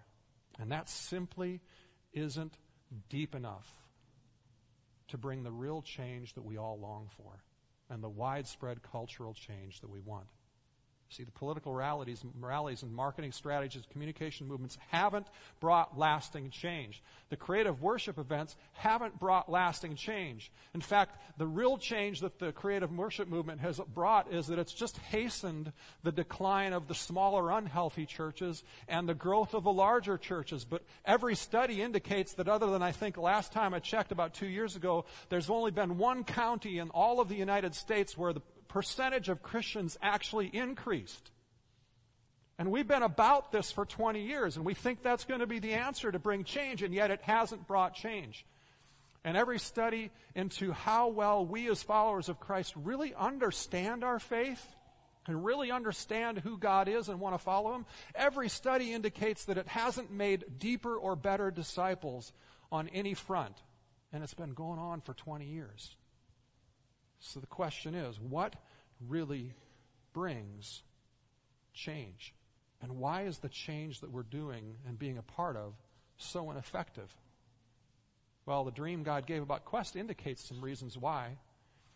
And 0.58 0.72
that 0.72 0.88
simply 0.88 1.60
isn't 2.12 2.54
deep 3.08 3.34
enough 3.34 3.72
to 5.08 5.18
bring 5.18 5.42
the 5.42 5.52
real 5.52 5.82
change 5.82 6.34
that 6.34 6.44
we 6.44 6.56
all 6.56 6.78
long 6.78 7.08
for 7.16 7.42
and 7.88 8.02
the 8.02 8.08
widespread 8.08 8.82
cultural 8.82 9.34
change 9.34 9.80
that 9.80 9.90
we 9.90 10.00
want. 10.00 10.26
See, 11.12 11.24
the 11.24 11.32
political 11.32 11.74
rallies, 11.74 12.24
rallies 12.38 12.84
and 12.84 12.94
marketing 12.94 13.32
strategies, 13.32 13.82
communication 13.90 14.46
movements 14.46 14.78
haven't 14.90 15.26
brought 15.58 15.98
lasting 15.98 16.50
change. 16.50 17.02
The 17.30 17.36
creative 17.36 17.82
worship 17.82 18.16
events 18.16 18.54
haven't 18.74 19.18
brought 19.18 19.50
lasting 19.50 19.96
change. 19.96 20.52
In 20.72 20.80
fact, 20.80 21.18
the 21.36 21.48
real 21.48 21.78
change 21.78 22.20
that 22.20 22.38
the 22.38 22.52
creative 22.52 22.92
worship 22.92 23.26
movement 23.26 23.60
has 23.60 23.80
brought 23.92 24.32
is 24.32 24.46
that 24.46 24.60
it's 24.60 24.72
just 24.72 24.98
hastened 24.98 25.72
the 26.04 26.12
decline 26.12 26.72
of 26.72 26.86
the 26.86 26.94
smaller, 26.94 27.50
unhealthy 27.50 28.06
churches 28.06 28.62
and 28.86 29.08
the 29.08 29.14
growth 29.14 29.52
of 29.52 29.64
the 29.64 29.72
larger 29.72 30.16
churches. 30.16 30.64
But 30.64 30.84
every 31.04 31.34
study 31.34 31.82
indicates 31.82 32.34
that, 32.34 32.48
other 32.48 32.70
than 32.70 32.84
I 32.84 32.92
think 32.92 33.16
last 33.16 33.50
time 33.50 33.74
I 33.74 33.80
checked 33.80 34.12
about 34.12 34.32
two 34.32 34.46
years 34.46 34.76
ago, 34.76 35.06
there's 35.28 35.50
only 35.50 35.72
been 35.72 35.98
one 35.98 36.22
county 36.22 36.78
in 36.78 36.90
all 36.90 37.20
of 37.20 37.28
the 37.28 37.34
United 37.34 37.74
States 37.74 38.16
where 38.16 38.32
the 38.32 38.42
percentage 38.70 39.28
of 39.28 39.42
Christians 39.42 39.98
actually 40.00 40.46
increased. 40.46 41.30
And 42.58 42.70
we've 42.70 42.86
been 42.86 43.02
about 43.02 43.52
this 43.52 43.72
for 43.72 43.84
20 43.84 44.22
years, 44.22 44.56
and 44.56 44.64
we 44.64 44.74
think 44.74 45.02
that's 45.02 45.24
going 45.24 45.40
to 45.40 45.46
be 45.46 45.58
the 45.58 45.74
answer 45.74 46.10
to 46.10 46.18
bring 46.18 46.44
change, 46.44 46.82
and 46.82 46.94
yet 46.94 47.10
it 47.10 47.20
hasn't 47.22 47.66
brought 47.66 47.94
change. 47.94 48.44
And 49.24 49.36
every 49.36 49.58
study 49.58 50.10
into 50.34 50.72
how 50.72 51.08
well 51.08 51.44
we 51.44 51.68
as 51.70 51.82
followers 51.82 52.28
of 52.28 52.40
Christ 52.40 52.74
really 52.76 53.14
understand 53.14 54.04
our 54.04 54.18
faith 54.18 54.66
and 55.26 55.44
really 55.44 55.70
understand 55.70 56.38
who 56.38 56.58
God 56.58 56.88
is 56.88 57.08
and 57.08 57.20
want 57.20 57.34
to 57.34 57.38
follow 57.38 57.74
Him, 57.74 57.86
every 58.14 58.48
study 58.48 58.92
indicates 58.92 59.46
that 59.46 59.58
it 59.58 59.68
hasn't 59.68 60.10
made 60.10 60.58
deeper 60.58 60.96
or 60.96 61.16
better 61.16 61.50
disciples 61.50 62.32
on 62.72 62.88
any 62.88 63.14
front. 63.14 63.56
And 64.12 64.22
it's 64.22 64.34
been 64.34 64.54
going 64.54 64.78
on 64.78 65.00
for 65.00 65.14
20 65.14 65.46
years. 65.46 65.96
So 67.20 67.38
the 67.38 67.46
question 67.46 67.94
is 67.94 68.18
what 68.18 68.56
really 69.08 69.52
brings 70.12 70.82
change? 71.72 72.34
And 72.82 72.98
why 72.98 73.22
is 73.22 73.38
the 73.38 73.48
change 73.48 74.00
that 74.00 74.10
we're 74.10 74.22
doing 74.22 74.76
and 74.86 74.98
being 74.98 75.18
a 75.18 75.22
part 75.22 75.56
of 75.56 75.74
so 76.16 76.50
ineffective? 76.50 77.14
Well, 78.46 78.64
the 78.64 78.70
dream 78.70 79.02
God 79.02 79.26
gave 79.26 79.42
about 79.42 79.66
Quest 79.66 79.96
indicates 79.96 80.48
some 80.48 80.62
reasons 80.62 80.96
why. 80.96 81.36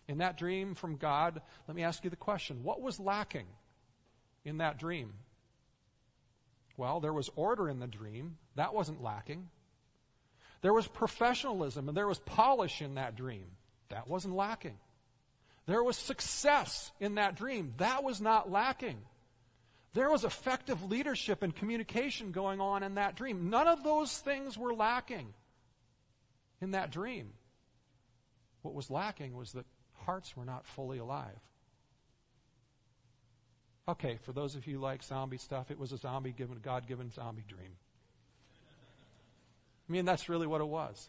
In 0.06 0.18
that 0.18 0.36
dream 0.36 0.74
from 0.74 0.96
God, 0.96 1.40
let 1.66 1.74
me 1.74 1.82
ask 1.82 2.04
you 2.04 2.10
the 2.10 2.16
question 2.16 2.62
what 2.62 2.82
was 2.82 3.00
lacking 3.00 3.46
in 4.44 4.58
that 4.58 4.78
dream? 4.78 5.14
Well, 6.76 7.00
there 7.00 7.12
was 7.12 7.30
order 7.34 7.68
in 7.68 7.78
the 7.78 7.86
dream. 7.86 8.36
That 8.56 8.74
wasn't 8.74 9.02
lacking. 9.02 9.48
There 10.60 10.72
was 10.72 10.86
professionalism 10.86 11.88
and 11.88 11.96
there 11.96 12.08
was 12.08 12.18
polish 12.18 12.82
in 12.82 12.96
that 12.96 13.16
dream. 13.16 13.46
That 13.88 14.08
wasn't 14.08 14.34
lacking. 14.34 14.78
There 15.66 15.82
was 15.82 15.96
success 15.96 16.92
in 17.00 17.14
that 17.14 17.36
dream. 17.36 17.74
That 17.78 18.04
was 18.04 18.20
not 18.20 18.50
lacking. 18.50 18.98
There 19.94 20.10
was 20.10 20.24
effective 20.24 20.90
leadership 20.90 21.42
and 21.42 21.54
communication 21.54 22.32
going 22.32 22.60
on 22.60 22.82
in 22.82 22.96
that 22.96 23.16
dream. 23.16 23.48
None 23.48 23.68
of 23.68 23.84
those 23.84 24.18
things 24.18 24.58
were 24.58 24.74
lacking 24.74 25.32
in 26.60 26.72
that 26.72 26.90
dream. 26.90 27.32
What 28.62 28.74
was 28.74 28.90
lacking 28.90 29.36
was 29.36 29.52
that 29.52 29.66
hearts 29.94 30.36
were 30.36 30.44
not 30.44 30.66
fully 30.66 30.98
alive. 30.98 31.38
Okay, 33.86 34.18
for 34.22 34.32
those 34.32 34.54
of 34.54 34.66
you 34.66 34.76
who 34.76 34.80
like 34.80 35.02
zombie 35.02 35.38
stuff, 35.38 35.70
it 35.70 35.78
was 35.78 35.92
a 35.92 35.98
zombie 35.98 36.32
given, 36.32 36.58
God 36.62 36.86
given 36.86 37.10
zombie 37.10 37.44
dream. 37.46 37.76
I 39.88 39.92
mean, 39.92 40.06
that's 40.06 40.28
really 40.28 40.46
what 40.46 40.62
it 40.62 40.66
was. 40.66 41.08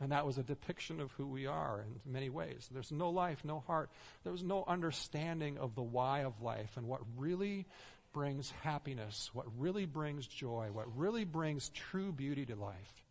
And 0.00 0.12
that 0.12 0.26
was 0.26 0.36
a 0.36 0.42
depiction 0.42 1.00
of 1.00 1.10
who 1.12 1.26
we 1.26 1.46
are 1.46 1.84
in 1.86 2.12
many 2.12 2.28
ways. 2.28 2.68
There's 2.70 2.92
no 2.92 3.08
life, 3.10 3.44
no 3.44 3.60
heart. 3.60 3.90
There 4.24 4.32
was 4.32 4.42
no 4.42 4.62
understanding 4.66 5.56
of 5.56 5.74
the 5.74 5.82
why 5.82 6.20
of 6.20 6.42
life 6.42 6.76
and 6.76 6.86
what 6.86 7.00
really 7.16 7.66
brings 8.12 8.50
happiness, 8.62 9.30
what 9.32 9.46
really 9.58 9.86
brings 9.86 10.26
joy, 10.26 10.68
what 10.72 10.96
really 10.96 11.24
brings 11.24 11.70
true 11.70 12.12
beauty 12.12 12.44
to 12.46 12.56
life. 12.56 13.04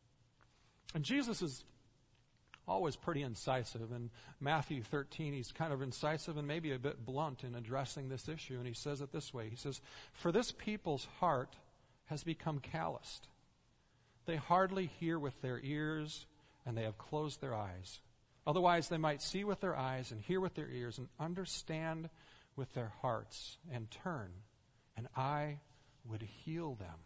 And 0.93 1.03
Jesus 1.03 1.41
is 1.41 1.63
always 2.67 2.95
pretty 2.95 3.21
incisive. 3.21 3.91
In 3.91 4.09
Matthew 4.39 4.83
13, 4.83 5.33
he's 5.33 5.51
kind 5.51 5.73
of 5.73 5.81
incisive 5.81 6.37
and 6.37 6.47
maybe 6.47 6.71
a 6.71 6.79
bit 6.79 7.05
blunt 7.05 7.43
in 7.43 7.55
addressing 7.55 8.09
this 8.09 8.29
issue. 8.29 8.57
And 8.57 8.67
he 8.67 8.73
says 8.73 9.01
it 9.01 9.11
this 9.11 9.33
way 9.33 9.49
He 9.49 9.55
says, 9.55 9.81
For 10.13 10.31
this 10.31 10.51
people's 10.51 11.07
heart 11.19 11.55
has 12.05 12.23
become 12.23 12.59
calloused. 12.59 13.27
They 14.25 14.35
hardly 14.35 14.87
hear 14.99 15.19
with 15.19 15.39
their 15.41 15.59
ears 15.63 16.25
and 16.65 16.77
they 16.77 16.83
have 16.83 16.97
closed 16.97 17.41
their 17.41 17.53
eyes. 17.53 17.99
Otherwise, 18.47 18.89
they 18.89 18.97
might 18.97 19.21
see 19.21 19.43
with 19.43 19.59
their 19.59 19.75
eyes 19.75 20.11
and 20.11 20.21
hear 20.21 20.39
with 20.39 20.53
their 20.55 20.69
ears 20.69 20.97
and 20.97 21.07
understand 21.19 22.09
with 22.55 22.73
their 22.73 22.93
hearts 23.01 23.57
and 23.71 23.89
turn, 23.89 24.31
and 24.95 25.07
I 25.15 25.59
would 26.05 26.21
heal 26.21 26.75
them. 26.75 26.99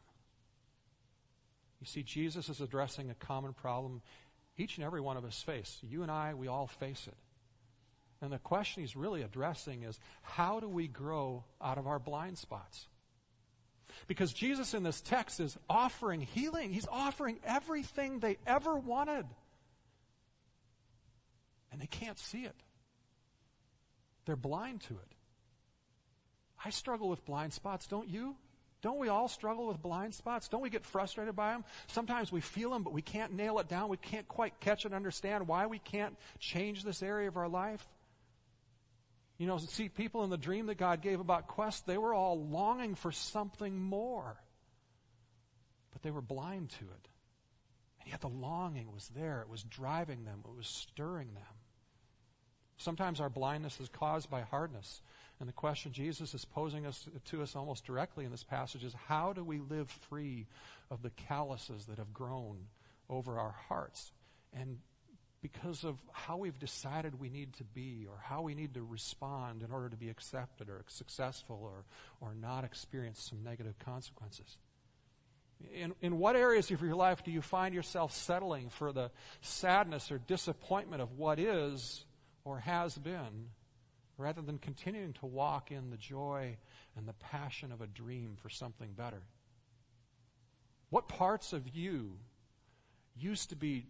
You 1.79 1.87
see, 1.87 2.03
Jesus 2.03 2.49
is 2.49 2.59
addressing 2.59 3.09
a 3.09 3.15
common 3.15 3.53
problem 3.53 4.01
each 4.57 4.77
and 4.77 4.85
every 4.85 4.99
one 4.99 5.15
of 5.15 5.23
us 5.23 5.41
face. 5.41 5.79
You 5.81 6.01
and 6.01 6.11
I, 6.11 6.33
we 6.33 6.47
all 6.47 6.67
face 6.67 7.07
it. 7.07 7.15
And 8.21 8.33
the 8.33 8.39
question 8.39 8.83
he's 8.83 8.97
really 8.97 9.21
addressing 9.21 9.83
is 9.83 9.97
how 10.21 10.59
do 10.59 10.67
we 10.67 10.87
grow 10.87 11.45
out 11.61 11.77
of 11.77 11.87
our 11.87 11.99
blind 11.99 12.37
spots? 12.37 12.87
Because 14.07 14.33
Jesus 14.33 14.73
in 14.73 14.83
this 14.83 14.99
text 14.99 15.39
is 15.39 15.57
offering 15.69 16.21
healing. 16.21 16.73
He's 16.73 16.87
offering 16.91 17.39
everything 17.45 18.19
they 18.19 18.37
ever 18.45 18.75
wanted 18.75 19.25
and 21.79 21.87
they 21.87 21.97
can't 21.97 22.19
see 22.19 22.43
it. 22.43 22.55
They're 24.25 24.35
blind 24.35 24.81
to 24.81 24.95
it. 24.95 25.15
I 26.63 26.71
struggle 26.71 27.07
with 27.07 27.25
blind 27.25 27.53
spots, 27.53 27.87
don't 27.87 28.09
you? 28.09 28.35
Don't 28.81 28.99
we 28.99 29.07
all 29.07 29.29
struggle 29.29 29.67
with 29.67 29.81
blind 29.81 30.13
spots? 30.13 30.49
Don't 30.49 30.61
we 30.61 30.69
get 30.69 30.85
frustrated 30.85 31.35
by 31.35 31.53
them? 31.53 31.63
Sometimes 31.87 32.31
we 32.31 32.41
feel 32.41 32.71
them, 32.71 32.83
but 32.83 32.91
we 32.91 33.01
can't 33.01 33.33
nail 33.33 33.59
it 33.59 33.69
down. 33.69 33.87
We 33.87 33.97
can't 33.97 34.27
quite 34.27 34.59
catch 34.59 34.83
and 34.83 34.93
understand 34.93 35.47
why 35.47 35.67
we 35.67 35.79
can't 35.79 36.17
change 36.37 36.83
this 36.83 37.01
area 37.01 37.29
of 37.29 37.37
our 37.37 37.47
life. 37.47 37.85
You 39.37 39.47
know, 39.47 39.57
see, 39.57 39.87
people 39.87 40.25
in 40.25 40.29
the 40.29 40.37
dream 40.37 40.65
that 40.65 40.77
God 40.77 41.01
gave 41.01 41.21
about 41.21 41.47
Quest, 41.47 41.87
they 41.87 41.97
were 41.97 42.13
all 42.13 42.45
longing 42.45 42.95
for 42.95 43.11
something 43.13 43.81
more. 43.81 44.35
But 45.91 46.01
they 46.01 46.11
were 46.11 46.21
blind 46.21 46.71
to 46.71 46.85
it. 46.85 47.07
And 48.01 48.11
yet 48.11 48.19
the 48.19 48.27
longing 48.27 48.91
was 48.91 49.09
there. 49.15 49.41
It 49.41 49.49
was 49.49 49.63
driving 49.63 50.25
them, 50.25 50.43
it 50.45 50.57
was 50.57 50.67
stirring 50.67 51.33
them. 51.33 51.58
Sometimes 52.79 53.19
our 53.19 53.29
blindness 53.29 53.79
is 53.79 53.89
caused 53.89 54.29
by 54.29 54.41
hardness. 54.41 55.01
And 55.39 55.47
the 55.47 55.53
question 55.53 55.91
Jesus 55.91 56.33
is 56.33 56.45
posing 56.45 56.85
us 56.85 57.07
to 57.25 57.41
us 57.43 57.55
almost 57.55 57.85
directly 57.85 58.25
in 58.25 58.31
this 58.31 58.43
passage 58.43 58.83
is 58.83 58.93
how 59.07 59.33
do 59.33 59.43
we 59.43 59.59
live 59.59 59.89
free 60.09 60.47
of 60.89 61.01
the 61.01 61.11
calluses 61.11 61.85
that 61.85 61.97
have 61.97 62.13
grown 62.13 62.67
over 63.09 63.37
our 63.37 63.55
hearts? 63.67 64.11
And 64.53 64.79
because 65.41 65.83
of 65.83 65.97
how 66.11 66.37
we've 66.37 66.59
decided 66.59 67.19
we 67.19 67.29
need 67.29 67.53
to 67.53 67.63
be 67.63 68.05
or 68.09 68.17
how 68.21 68.41
we 68.41 68.55
need 68.55 68.73
to 68.73 68.81
respond 68.81 69.61
in 69.61 69.71
order 69.71 69.89
to 69.89 69.95
be 69.95 70.09
accepted 70.09 70.69
or 70.69 70.83
successful 70.87 71.59
or, 71.61 71.85
or 72.21 72.33
not 72.33 72.63
experience 72.63 73.21
some 73.29 73.43
negative 73.43 73.77
consequences. 73.79 74.57
In, 75.73 75.93
in 76.01 76.17
what 76.17 76.37
areas 76.37 76.71
of 76.71 76.81
your 76.81 76.95
life 76.95 77.23
do 77.23 77.31
you 77.31 77.41
find 77.41 77.73
yourself 77.75 78.13
settling 78.13 78.69
for 78.69 78.93
the 78.93 79.11
sadness 79.41 80.11
or 80.11 80.17
disappointment 80.17 81.01
of 81.01 81.17
what 81.17 81.39
is 81.39 82.05
or 82.49 82.59
has 82.59 82.97
been 82.97 83.49
rather 84.17 84.41
than 84.41 84.57
continuing 84.57 85.13
to 85.13 85.27
walk 85.27 85.71
in 85.71 85.91
the 85.91 85.97
joy 85.97 86.57
and 86.97 87.07
the 87.07 87.13
passion 87.13 87.71
of 87.71 87.79
a 87.79 87.87
dream 87.87 88.35
for 88.41 88.49
something 88.49 88.93
better? 88.93 89.21
What 90.89 91.07
parts 91.07 91.53
of 91.53 91.69
you 91.69 92.17
used 93.15 93.49
to 93.49 93.55
be 93.55 93.85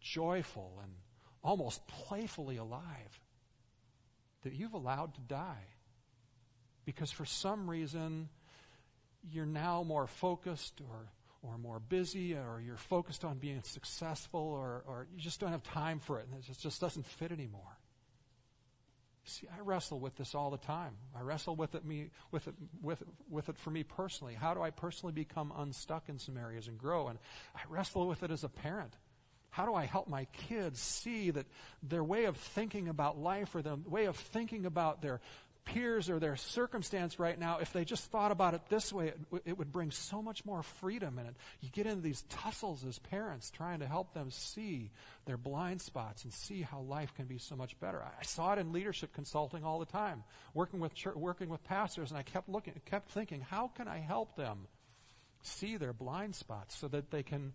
joyful 0.00 0.80
and 0.82 0.90
almost 1.44 1.86
playfully 1.86 2.56
alive 2.56 3.20
that 4.42 4.54
you've 4.54 4.74
allowed 4.74 5.14
to 5.14 5.20
die? 5.20 5.68
Because 6.84 7.12
for 7.12 7.24
some 7.24 7.70
reason, 7.70 8.28
you're 9.30 9.46
now 9.46 9.84
more 9.84 10.08
focused 10.08 10.80
or 10.80 11.12
or 11.42 11.56
more 11.56 11.78
busy 11.78 12.34
or 12.34 12.60
you're 12.62 12.76
focused 12.76 13.24
on 13.24 13.38
being 13.38 13.62
successful 13.62 14.40
or, 14.40 14.82
or 14.86 15.06
you 15.14 15.22
just 15.22 15.40
don't 15.40 15.52
have 15.52 15.62
time 15.62 15.98
for 15.98 16.18
it 16.18 16.26
and 16.30 16.38
it 16.38 16.58
just 16.58 16.82
doesn't 16.82 17.06
fit 17.06 17.32
anymore. 17.32 17.79
See, 19.24 19.46
I 19.54 19.60
wrestle 19.60 20.00
with 20.00 20.16
this 20.16 20.34
all 20.34 20.50
the 20.50 20.58
time. 20.58 20.92
I 21.16 21.20
wrestle 21.20 21.54
with 21.54 21.74
it, 21.74 21.84
me, 21.84 22.10
with 22.30 22.48
it, 22.48 22.54
with, 22.82 23.02
with 23.28 23.48
it 23.48 23.58
for 23.58 23.70
me 23.70 23.82
personally. 23.82 24.34
How 24.34 24.54
do 24.54 24.62
I 24.62 24.70
personally 24.70 25.12
become 25.12 25.52
unstuck 25.56 26.08
in 26.08 26.18
some 26.18 26.36
areas 26.36 26.68
and 26.68 26.78
grow? 26.78 27.08
And 27.08 27.18
I 27.54 27.60
wrestle 27.68 28.08
with 28.08 28.22
it 28.22 28.30
as 28.30 28.44
a 28.44 28.48
parent. 28.48 28.94
How 29.50 29.66
do 29.66 29.74
I 29.74 29.84
help 29.84 30.08
my 30.08 30.26
kids 30.26 30.80
see 30.80 31.30
that 31.32 31.46
their 31.82 32.04
way 32.04 32.24
of 32.24 32.36
thinking 32.36 32.88
about 32.88 33.18
life 33.18 33.54
or 33.54 33.62
the 33.62 33.76
way 33.84 34.06
of 34.06 34.16
thinking 34.16 34.64
about 34.64 35.02
their 35.02 35.20
peers 35.64 36.10
or 36.10 36.18
their 36.18 36.36
circumstance 36.36 37.18
right 37.18 37.38
now, 37.38 37.58
if 37.58 37.72
they 37.72 37.84
just 37.84 38.10
thought 38.10 38.32
about 38.32 38.54
it 38.54 38.60
this 38.68 38.92
way, 38.92 39.08
it, 39.08 39.42
it 39.44 39.58
would 39.58 39.72
bring 39.72 39.90
so 39.90 40.22
much 40.22 40.44
more 40.44 40.62
freedom 40.62 41.18
in 41.18 41.26
it. 41.26 41.36
You 41.60 41.68
get 41.70 41.86
into 41.86 42.02
these 42.02 42.22
tussles 42.28 42.84
as 42.84 42.98
parents 42.98 43.50
trying 43.50 43.80
to 43.80 43.86
help 43.86 44.14
them 44.14 44.30
see 44.30 44.90
their 45.26 45.36
blind 45.36 45.80
spots 45.80 46.24
and 46.24 46.32
see 46.32 46.62
how 46.62 46.80
life 46.80 47.14
can 47.14 47.26
be 47.26 47.38
so 47.38 47.56
much 47.56 47.78
better. 47.80 48.02
I 48.02 48.22
saw 48.22 48.52
it 48.52 48.58
in 48.58 48.72
leadership 48.72 49.12
consulting 49.12 49.64
all 49.64 49.78
the 49.78 49.86
time, 49.86 50.24
working 50.54 50.80
with 50.80 50.94
church, 50.94 51.16
working 51.16 51.48
with 51.48 51.62
pastors, 51.64 52.10
and 52.10 52.18
I 52.18 52.22
kept 52.22 52.48
looking, 52.48 52.74
kept 52.86 53.10
thinking, 53.10 53.40
how 53.40 53.68
can 53.68 53.88
I 53.88 53.98
help 53.98 54.36
them 54.36 54.66
see 55.42 55.76
their 55.76 55.92
blind 55.92 56.34
spots 56.34 56.76
so 56.76 56.88
that 56.88 57.10
they 57.10 57.22
can 57.22 57.54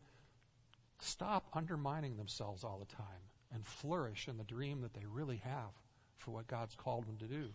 stop 1.00 1.48
undermining 1.54 2.18
themselves 2.18 2.64
all 2.64 2.80
the 2.80 2.96
time 2.96 3.06
and 3.54 3.66
flourish 3.66 4.28
in 4.28 4.38
the 4.38 4.44
dream 4.44 4.82
that 4.82 4.94
they 4.94 5.06
really 5.06 5.38
have 5.38 5.72
for 6.18 6.32
what 6.32 6.48
God's 6.48 6.76
called 6.76 7.08
them 7.08 7.18
to 7.18 7.26
do. 7.26 7.50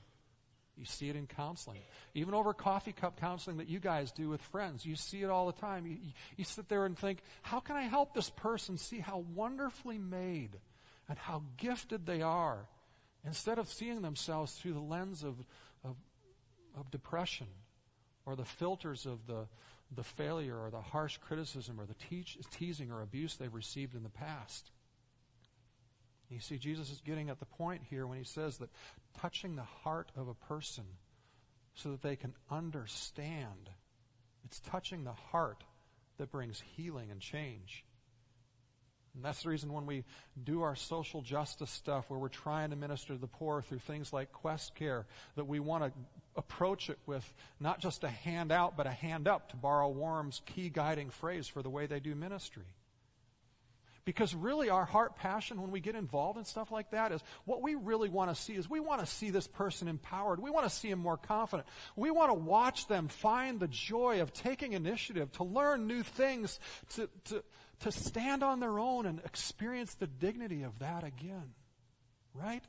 You 0.81 0.87
see 0.87 1.11
it 1.11 1.16
in 1.16 1.27
counseling. 1.27 1.79
Even 2.14 2.33
over 2.33 2.55
coffee 2.55 2.93
cup 2.93 3.21
counseling 3.21 3.59
that 3.59 3.69
you 3.69 3.79
guys 3.79 4.12
do 4.12 4.31
with 4.31 4.40
friends, 4.40 4.87
you 4.87 4.97
see 4.97 5.23
it 5.23 5.29
all 5.29 5.47
the 5.47 5.61
time. 5.61 5.87
You, 5.87 5.99
you, 6.38 6.45
sit 6.45 6.71
there 6.71 6.87
and 6.87 6.99
think, 6.99 7.19
how 7.43 7.61
can 7.61 7.77
I 7.77 7.83
help 7.83 8.14
this 8.14 8.31
person 8.31 8.79
see 8.79 8.99
how 8.99 9.25
wonderfully 9.35 9.99
made 9.99 10.57
and 11.07 11.19
how 11.19 11.43
gifted 11.59 12.07
they 12.07 12.23
are 12.23 12.66
instead 13.27 13.59
of 13.59 13.69
seeing 13.69 14.01
themselves 14.01 14.53
through 14.53 14.73
the 14.73 14.81
lens 14.81 15.23
of, 15.23 15.35
of, 15.85 15.97
of 16.75 16.90
depression 16.90 17.49
or 18.25 18.35
the 18.35 18.47
filters 18.47 19.05
of 19.05 19.27
the, 19.27 19.47
the 19.95 20.03
failure 20.03 20.57
or 20.59 20.71
the 20.71 20.81
harsh 20.81 21.19
criticism 21.19 21.79
or 21.79 21.85
the 21.85 21.95
teach, 22.09 22.38
teasing 22.51 22.90
or 22.90 23.03
abuse 23.03 23.37
they've 23.37 23.53
received 23.53 23.95
in 23.95 24.03
the 24.03 24.09
past. 24.09 24.71
You 26.31 26.40
see, 26.40 26.59
Jesus 26.59 26.90
is 26.90 27.01
getting 27.01 27.29
at 27.29 27.40
the 27.40 27.45
point 27.45 27.83
here 27.90 28.07
when 28.07 28.16
he 28.16 28.25
says 28.25 28.59
that 28.59 28.71
touching 29.21 29.57
the 29.57 29.62
heart 29.62 30.12
of 30.16 30.29
a 30.29 30.35
person 30.35 30.85
so 31.75 31.90
that 31.90 32.03
they 32.03 32.14
can 32.14 32.35
understand, 32.51 33.69
it's 34.45 34.61
touching 34.61 35.05
the 35.05 35.12
heart 35.12 35.64
that 36.19 36.31
brings 36.31 36.62
healing 36.77 37.11
and 37.11 37.21
change. 37.21 37.85
And 39.14 39.25
that's 39.25 39.43
the 39.43 39.49
reason 39.49 39.73
when 39.73 39.87
we 39.87 40.05
do 40.43 40.62
our 40.62 40.77
social 40.77 41.21
justice 41.21 41.71
stuff 41.71 42.09
where 42.09 42.19
we're 42.19 42.29
trying 42.29 42.71
to 42.71 42.77
minister 42.77 43.14
to 43.14 43.21
the 43.21 43.27
poor 43.27 43.61
through 43.61 43.81
things 43.81 44.12
like 44.12 44.33
Quest 44.33 44.77
Care, 44.77 45.07
that 45.35 45.49
we 45.49 45.59
want 45.59 45.83
to 45.83 45.93
approach 46.37 46.90
it 46.90 46.99
with 47.07 47.33
not 47.59 47.81
just 47.81 48.05
a 48.05 48.09
hand 48.09 48.53
out, 48.53 48.77
but 48.77 48.87
a 48.87 48.93
hand 48.93 49.27
up, 49.27 49.51
to 49.51 49.57
borrow 49.57 49.88
Warren's 49.88 50.40
key 50.47 50.69
guiding 50.69 51.11
phrase 51.11 51.49
for 51.49 51.61
the 51.61 51.71
way 51.71 51.87
they 51.87 51.99
do 51.99 52.14
ministry. 52.14 52.66
Because 54.05 54.35
really, 54.35 54.71
our 54.71 54.85
heart 54.85 55.17
passion 55.17 55.61
when 55.61 55.71
we 55.71 55.81
get 55.81 55.95
involved 55.95 56.39
in 56.39 56.45
stuff 56.45 56.73
like 56.73 56.91
that 56.91 57.13
is 57.13 57.23
what 57.45 57.61
we 57.61 57.75
really 57.75 58.09
want 58.09 58.35
to 58.35 58.41
see 58.41 58.55
is 58.55 58.69
we 58.69 58.81
want 58.81 59.01
to 59.01 59.07
see 59.07 59.31
this 59.31 59.47
person 59.47 59.89
empowered. 59.89 60.41
We 60.41 60.51
want 60.51 60.65
to 60.65 60.75
see 60.75 60.89
him 60.89 60.99
more 60.99 61.19
confident. 61.19 61.69
We 61.97 62.11
want 62.11 62.31
to 62.31 62.35
watch 62.35 62.89
them 62.89 63.09
find 63.09 63.61
the 63.61 63.69
joy 63.69 64.23
of 64.23 64.33
taking 64.33 64.73
initiative, 64.73 65.31
to 65.33 65.45
learn 65.45 65.87
new 65.87 66.03
things, 66.03 66.59
to, 66.95 67.11
to, 67.27 67.45
to 67.81 67.93
stand 67.93 68.43
on 68.43 68.59
their 68.59 68.79
own 68.79 69.05
and 69.05 69.21
experience 69.25 69.95
the 69.95 70.07
dignity 70.07 70.63
of 70.63 70.79
that 70.79 71.05
again. 71.05 71.53
Right? 72.35 72.65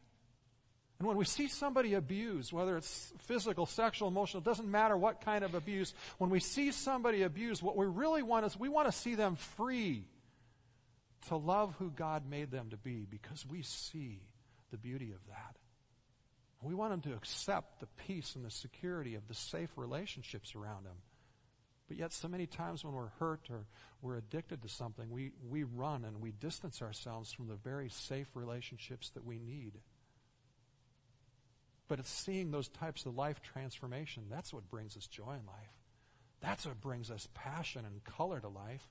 And 1.00 1.08
when 1.08 1.18
we 1.18 1.26
see 1.26 1.48
somebody 1.48 1.96
abused, 1.96 2.54
whether 2.54 2.78
it's 2.78 3.12
physical, 3.22 3.66
sexual, 3.66 4.10
emotional, 4.10 4.42
it 4.42 4.46
doesn't 4.46 4.70
matter 4.70 4.96
what 4.96 5.22
kind 5.22 5.44
of 5.44 5.56
abuse, 5.56 5.94
when 6.20 6.30
we 6.30 6.40
see 6.40 6.72
somebody 6.72 7.24
abused, 7.24 7.64
what 7.64 7.76
we 7.76 7.86
really 7.88 8.22
want 8.22 8.46
is 8.46 8.60
we 8.60 8.70
want 8.70 8.86
to 8.88 8.92
see 8.92 9.16
them 9.16 9.36
free 9.36 10.06
to 11.28 11.36
love 11.36 11.76
who 11.78 11.90
God 11.92 12.30
made 12.30 12.52
them 12.52 12.70
to 12.70 12.78
be 12.78 13.06
because 13.10 13.46
we 13.46 13.62
see 13.62 14.22
the 14.72 14.78
beauty 14.78 15.12
of 15.12 15.26
that. 15.28 15.56
We 16.62 16.76
want 16.76 16.92
them 16.92 17.12
to 17.12 17.18
accept 17.18 17.80
the 17.80 17.88
peace 18.06 18.36
and 18.36 18.46
the 18.46 18.52
security 18.52 19.16
of 19.16 19.28
the 19.28 19.34
safe 19.34 19.70
relationships 19.76 20.54
around 20.56 20.86
them. 20.86 20.98
But 21.88 21.98
yet, 21.98 22.14
so 22.14 22.28
many 22.28 22.46
times 22.46 22.86
when 22.86 22.94
we're 22.94 23.10
hurt 23.20 23.48
or 23.50 23.66
we're 24.02 24.16
addicted 24.16 24.62
to 24.62 24.70
something, 24.70 25.10
we, 25.10 25.32
we 25.50 25.64
run 25.64 26.06
and 26.06 26.22
we 26.22 26.32
distance 26.32 26.82
ourselves 26.82 27.34
from 27.34 27.48
the 27.48 27.56
very 27.56 27.90
safe 27.90 28.28
relationships 28.34 29.10
that 29.10 29.26
we 29.26 29.40
need. 29.40 29.74
But 31.88 32.00
it's 32.00 32.10
seeing 32.10 32.52
those 32.52 32.70
types 32.70 33.06
of 33.06 33.16
life 33.18 33.42
transformation. 33.42 34.24
That's 34.30 34.54
what 34.54 34.70
brings 34.70 34.96
us 34.96 35.08
joy 35.08 35.36
in 35.38 35.46
life. 35.46 35.76
That's 36.40 36.66
what 36.66 36.80
brings 36.80 37.12
us 37.12 37.28
passion 37.34 37.84
and 37.86 38.04
color 38.04 38.40
to 38.40 38.48
life. 38.48 38.88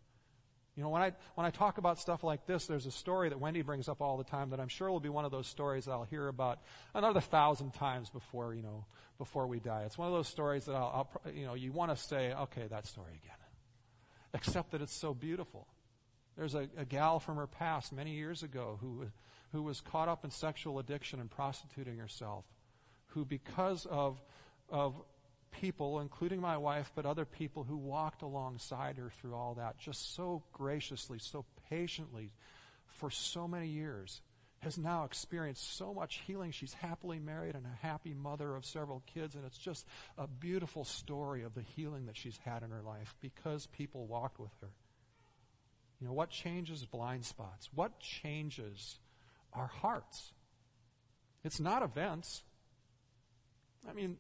You 0.76 0.85
know, 0.85 0.88
when 0.88 1.02
I, 1.02 1.12
when 1.35 1.46
I 1.46 1.50
talk 1.50 1.78
about 1.78 1.98
stuff 1.98 2.22
like 2.22 2.46
this, 2.46 2.66
there's 2.66 2.87
a 2.87 2.92
story 2.92 3.28
that 3.28 3.40
Wendy 3.40 3.62
brings 3.62 3.88
up 3.88 4.00
all 4.00 4.16
the 4.16 4.24
time 4.24 4.50
that 4.50 4.61
I'm 4.61 4.68
sure 4.68 4.90
will 4.90 5.00
be 5.00 5.09
one 5.09 5.24
of 5.24 5.30
those 5.30 5.46
stories 5.46 5.85
that 5.87 5.90
I'll 5.90 6.04
hear 6.04 6.28
about 6.28 6.61
another 6.94 7.20
thousand 7.20 7.74
times 7.74 8.09
before, 8.09 8.54
you 8.54 8.62
know, 8.62 8.85
before 9.18 9.46
we 9.46 9.59
die. 9.59 9.83
It's 9.85 9.98
one 9.98 10.09
of 10.09 10.14
those 10.14 10.28
stories 10.28 10.66
that 10.66 10.74
I'll, 10.74 11.11
I'll 11.24 11.33
you 11.33 11.44
know, 11.44 11.54
you 11.54 11.72
want 11.72 11.90
to 11.90 11.96
say, 11.96 12.33
okay, 12.33 12.66
that 12.70 12.87
story 12.87 13.20
again. 13.22 13.37
Except 14.33 14.70
that 14.70 14.80
it's 14.80 14.94
so 14.94 15.12
beautiful. 15.12 15.66
There's 16.37 16.54
a, 16.54 16.68
a 16.78 16.85
gal 16.85 17.18
from 17.18 17.37
her 17.37 17.48
past 17.48 17.92
many 17.92 18.12
years 18.12 18.44
ago 18.44 18.78
who, 18.80 19.06
who 19.52 19.62
was 19.62 19.80
caught 19.80 20.09
up 20.09 20.24
in 20.24 20.30
sexual 20.30 20.78
addiction 20.78 21.20
and 21.20 21.28
prostituting 21.28 21.98
herself, 21.98 22.44
who 23.09 23.24
because 23.24 23.87
of, 23.87 24.22
of 24.68 24.94
people, 25.50 26.00
including 26.00 26.40
my 26.40 26.56
wife, 26.56 26.90
but 26.94 27.06
other 27.06 27.24
people 27.24 27.64
who 27.64 27.76
walked 27.76 28.22
alongside 28.22 28.96
her 28.96 29.10
through 29.20 29.34
all 29.34 29.54
that, 29.54 29.78
just 29.78 30.14
so 30.14 30.42
graciously, 30.52 31.18
so 31.18 31.44
patiently, 31.68 32.32
for 32.86 33.10
so 33.10 33.46
many 33.46 33.68
years, 33.68 34.22
has 34.60 34.76
now 34.76 35.04
experienced 35.04 35.76
so 35.76 35.94
much 35.94 36.22
healing. 36.26 36.50
She's 36.50 36.74
happily 36.74 37.18
married 37.18 37.54
and 37.54 37.64
a 37.64 37.86
happy 37.86 38.14
mother 38.14 38.54
of 38.54 38.66
several 38.66 39.02
kids, 39.12 39.34
and 39.34 39.44
it's 39.44 39.58
just 39.58 39.86
a 40.18 40.26
beautiful 40.26 40.84
story 40.84 41.42
of 41.42 41.54
the 41.54 41.62
healing 41.62 42.06
that 42.06 42.16
she's 42.16 42.38
had 42.44 42.62
in 42.62 42.70
her 42.70 42.82
life 42.82 43.14
because 43.20 43.66
people 43.66 44.06
walked 44.06 44.38
with 44.38 44.52
her. 44.60 44.70
You 46.00 46.06
know, 46.06 46.12
what 46.12 46.30
changes 46.30 46.84
blind 46.84 47.24
spots? 47.24 47.68
What 47.74 48.00
changes 48.00 48.98
our 49.52 49.66
hearts? 49.66 50.32
It's 51.42 51.60
not 51.60 51.82
events. 51.82 52.42
I 53.88 53.92
mean, 53.92 54.18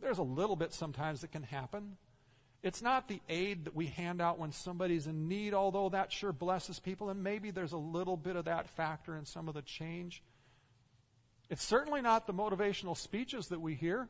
there's 0.00 0.18
a 0.18 0.22
little 0.22 0.56
bit 0.56 0.72
sometimes 0.72 1.20
that 1.20 1.32
can 1.32 1.42
happen. 1.42 1.96
It's 2.62 2.82
not 2.82 3.08
the 3.08 3.20
aid 3.28 3.66
that 3.66 3.76
we 3.76 3.86
hand 3.86 4.20
out 4.20 4.38
when 4.38 4.50
somebody's 4.50 5.06
in 5.06 5.28
need, 5.28 5.54
although 5.54 5.90
that 5.90 6.12
sure 6.12 6.32
blesses 6.32 6.80
people, 6.80 7.08
and 7.08 7.22
maybe 7.22 7.50
there's 7.50 7.72
a 7.72 7.78
little 7.78 8.16
bit 8.16 8.36
of 8.36 8.46
that 8.46 8.68
factor 8.70 9.16
in 9.16 9.24
some 9.24 9.48
of 9.48 9.54
the 9.54 9.62
change. 9.62 10.22
It's 11.50 11.62
certainly 11.62 12.00
not 12.00 12.26
the 12.26 12.34
motivational 12.34 12.96
speeches 12.96 13.48
that 13.48 13.60
we 13.60 13.74
hear. 13.74 14.08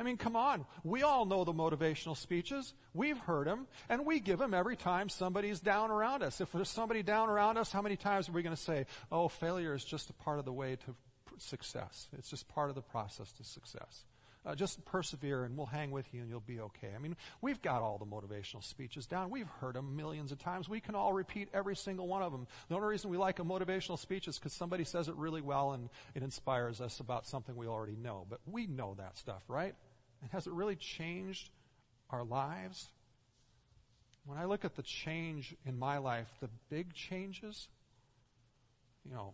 I 0.00 0.04
mean, 0.04 0.16
come 0.16 0.36
on. 0.36 0.64
We 0.84 1.02
all 1.02 1.26
know 1.26 1.44
the 1.44 1.52
motivational 1.52 2.16
speeches. 2.16 2.72
We've 2.94 3.18
heard 3.18 3.48
them, 3.48 3.66
and 3.88 4.06
we 4.06 4.20
give 4.20 4.38
them 4.38 4.54
every 4.54 4.76
time 4.76 5.08
somebody's 5.08 5.58
down 5.58 5.90
around 5.90 6.22
us. 6.22 6.40
If 6.40 6.52
there's 6.52 6.70
somebody 6.70 7.02
down 7.02 7.28
around 7.28 7.58
us, 7.58 7.72
how 7.72 7.82
many 7.82 7.96
times 7.96 8.28
are 8.28 8.32
we 8.32 8.42
going 8.42 8.54
to 8.54 8.62
say, 8.62 8.86
oh, 9.10 9.26
failure 9.26 9.74
is 9.74 9.84
just 9.84 10.08
a 10.08 10.12
part 10.12 10.38
of 10.38 10.44
the 10.44 10.52
way 10.52 10.76
to 10.76 10.94
success? 11.38 12.08
It's 12.16 12.30
just 12.30 12.46
part 12.46 12.68
of 12.68 12.76
the 12.76 12.82
process 12.82 13.32
to 13.32 13.44
success. 13.44 14.04
Uh, 14.46 14.54
just 14.54 14.82
persevere 14.84 15.44
and 15.44 15.56
we'll 15.56 15.66
hang 15.66 15.90
with 15.90 16.06
you 16.14 16.20
and 16.20 16.30
you'll 16.30 16.40
be 16.40 16.60
okay. 16.60 16.90
I 16.94 16.98
mean, 16.98 17.16
we've 17.42 17.60
got 17.60 17.82
all 17.82 17.98
the 17.98 18.06
motivational 18.06 18.64
speeches 18.64 19.06
down. 19.06 19.30
We've 19.30 19.48
heard 19.60 19.74
them 19.74 19.96
millions 19.96 20.32
of 20.32 20.38
times. 20.38 20.68
We 20.68 20.80
can 20.80 20.94
all 20.94 21.12
repeat 21.12 21.48
every 21.52 21.76
single 21.76 22.06
one 22.06 22.22
of 22.22 22.32
them. 22.32 22.46
The 22.68 22.76
only 22.76 22.88
reason 22.88 23.10
we 23.10 23.18
like 23.18 23.40
a 23.40 23.42
motivational 23.42 23.98
speech 23.98 24.28
is 24.28 24.38
because 24.38 24.52
somebody 24.52 24.84
says 24.84 25.08
it 25.08 25.16
really 25.16 25.42
well 25.42 25.72
and 25.72 25.90
it 26.14 26.22
inspires 26.22 26.80
us 26.80 27.00
about 27.00 27.26
something 27.26 27.56
we 27.56 27.66
already 27.66 27.96
know. 27.96 28.26
But 28.30 28.40
we 28.46 28.66
know 28.66 28.94
that 28.96 29.18
stuff, 29.18 29.42
right? 29.48 29.74
And 30.22 30.30
has 30.30 30.46
it 30.46 30.52
really 30.52 30.76
changed 30.76 31.50
our 32.10 32.24
lives? 32.24 32.88
When 34.24 34.38
I 34.38 34.44
look 34.44 34.64
at 34.64 34.76
the 34.76 34.82
change 34.82 35.56
in 35.66 35.78
my 35.78 35.98
life, 35.98 36.28
the 36.40 36.50
big 36.70 36.94
changes, 36.94 37.68
you 39.04 39.10
know, 39.12 39.32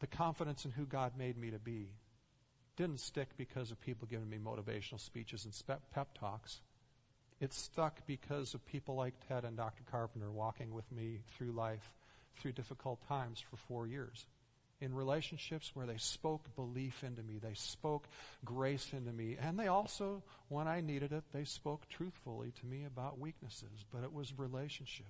the 0.00 0.06
confidence 0.06 0.64
in 0.64 0.72
who 0.72 0.84
God 0.84 1.12
made 1.16 1.38
me 1.38 1.50
to 1.50 1.58
be 1.58 1.88
didn't 2.82 2.98
stick 2.98 3.28
because 3.36 3.70
of 3.70 3.80
people 3.80 4.08
giving 4.10 4.28
me 4.28 4.38
motivational 4.38 4.98
speeches 4.98 5.44
and 5.44 5.80
pep 5.92 6.18
talks. 6.18 6.60
It 7.40 7.52
stuck 7.52 8.04
because 8.08 8.54
of 8.54 8.66
people 8.66 8.96
like 8.96 9.14
Ted 9.28 9.44
and 9.44 9.56
Dr. 9.56 9.84
Carpenter 9.88 10.32
walking 10.32 10.74
with 10.74 10.90
me 10.90 11.20
through 11.28 11.52
life, 11.52 11.92
through 12.40 12.52
difficult 12.52 12.98
times 13.06 13.40
for 13.40 13.56
four 13.56 13.86
years. 13.86 14.26
In 14.80 14.96
relationships 14.96 15.70
where 15.74 15.86
they 15.86 15.96
spoke 15.96 16.56
belief 16.56 17.04
into 17.04 17.22
me, 17.22 17.38
they 17.40 17.54
spoke 17.54 18.08
grace 18.44 18.88
into 18.92 19.12
me, 19.12 19.36
and 19.40 19.56
they 19.56 19.68
also, 19.68 20.24
when 20.48 20.66
I 20.66 20.80
needed 20.80 21.12
it, 21.12 21.22
they 21.32 21.44
spoke 21.44 21.88
truthfully 21.88 22.52
to 22.58 22.66
me 22.66 22.84
about 22.84 23.16
weaknesses, 23.16 23.84
but 23.92 24.02
it 24.02 24.12
was 24.12 24.36
relationship. 24.36 25.06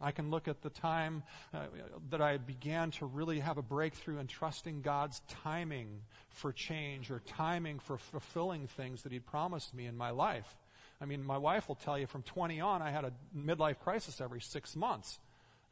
I 0.00 0.12
can 0.12 0.30
look 0.30 0.46
at 0.46 0.62
the 0.62 0.70
time 0.70 1.24
uh, 1.52 1.66
that 2.10 2.20
I 2.20 2.36
began 2.36 2.92
to 2.92 3.06
really 3.06 3.40
have 3.40 3.58
a 3.58 3.62
breakthrough 3.62 4.18
in 4.18 4.28
trusting 4.28 4.82
God's 4.82 5.20
timing 5.28 6.02
for 6.30 6.52
change 6.52 7.10
or 7.10 7.20
timing 7.26 7.80
for 7.80 7.98
fulfilling 7.98 8.68
things 8.68 9.02
that 9.02 9.12
He'd 9.12 9.26
promised 9.26 9.74
me 9.74 9.86
in 9.86 9.96
my 9.96 10.10
life. 10.10 10.56
I 11.00 11.04
mean, 11.04 11.24
my 11.24 11.38
wife 11.38 11.68
will 11.68 11.76
tell 11.76 11.98
you 11.98 12.06
from 12.06 12.22
20 12.22 12.60
on, 12.60 12.80
I 12.80 12.90
had 12.90 13.04
a 13.04 13.12
midlife 13.36 13.80
crisis 13.80 14.20
every 14.20 14.40
six 14.40 14.76
months. 14.76 15.18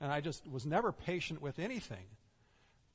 And 0.01 0.13
I 0.13 0.21
just 0.21 0.47
was 0.47 0.67
never 0.67 0.93
patient 0.93 1.41
with 1.41 1.59
anything. 1.59 2.07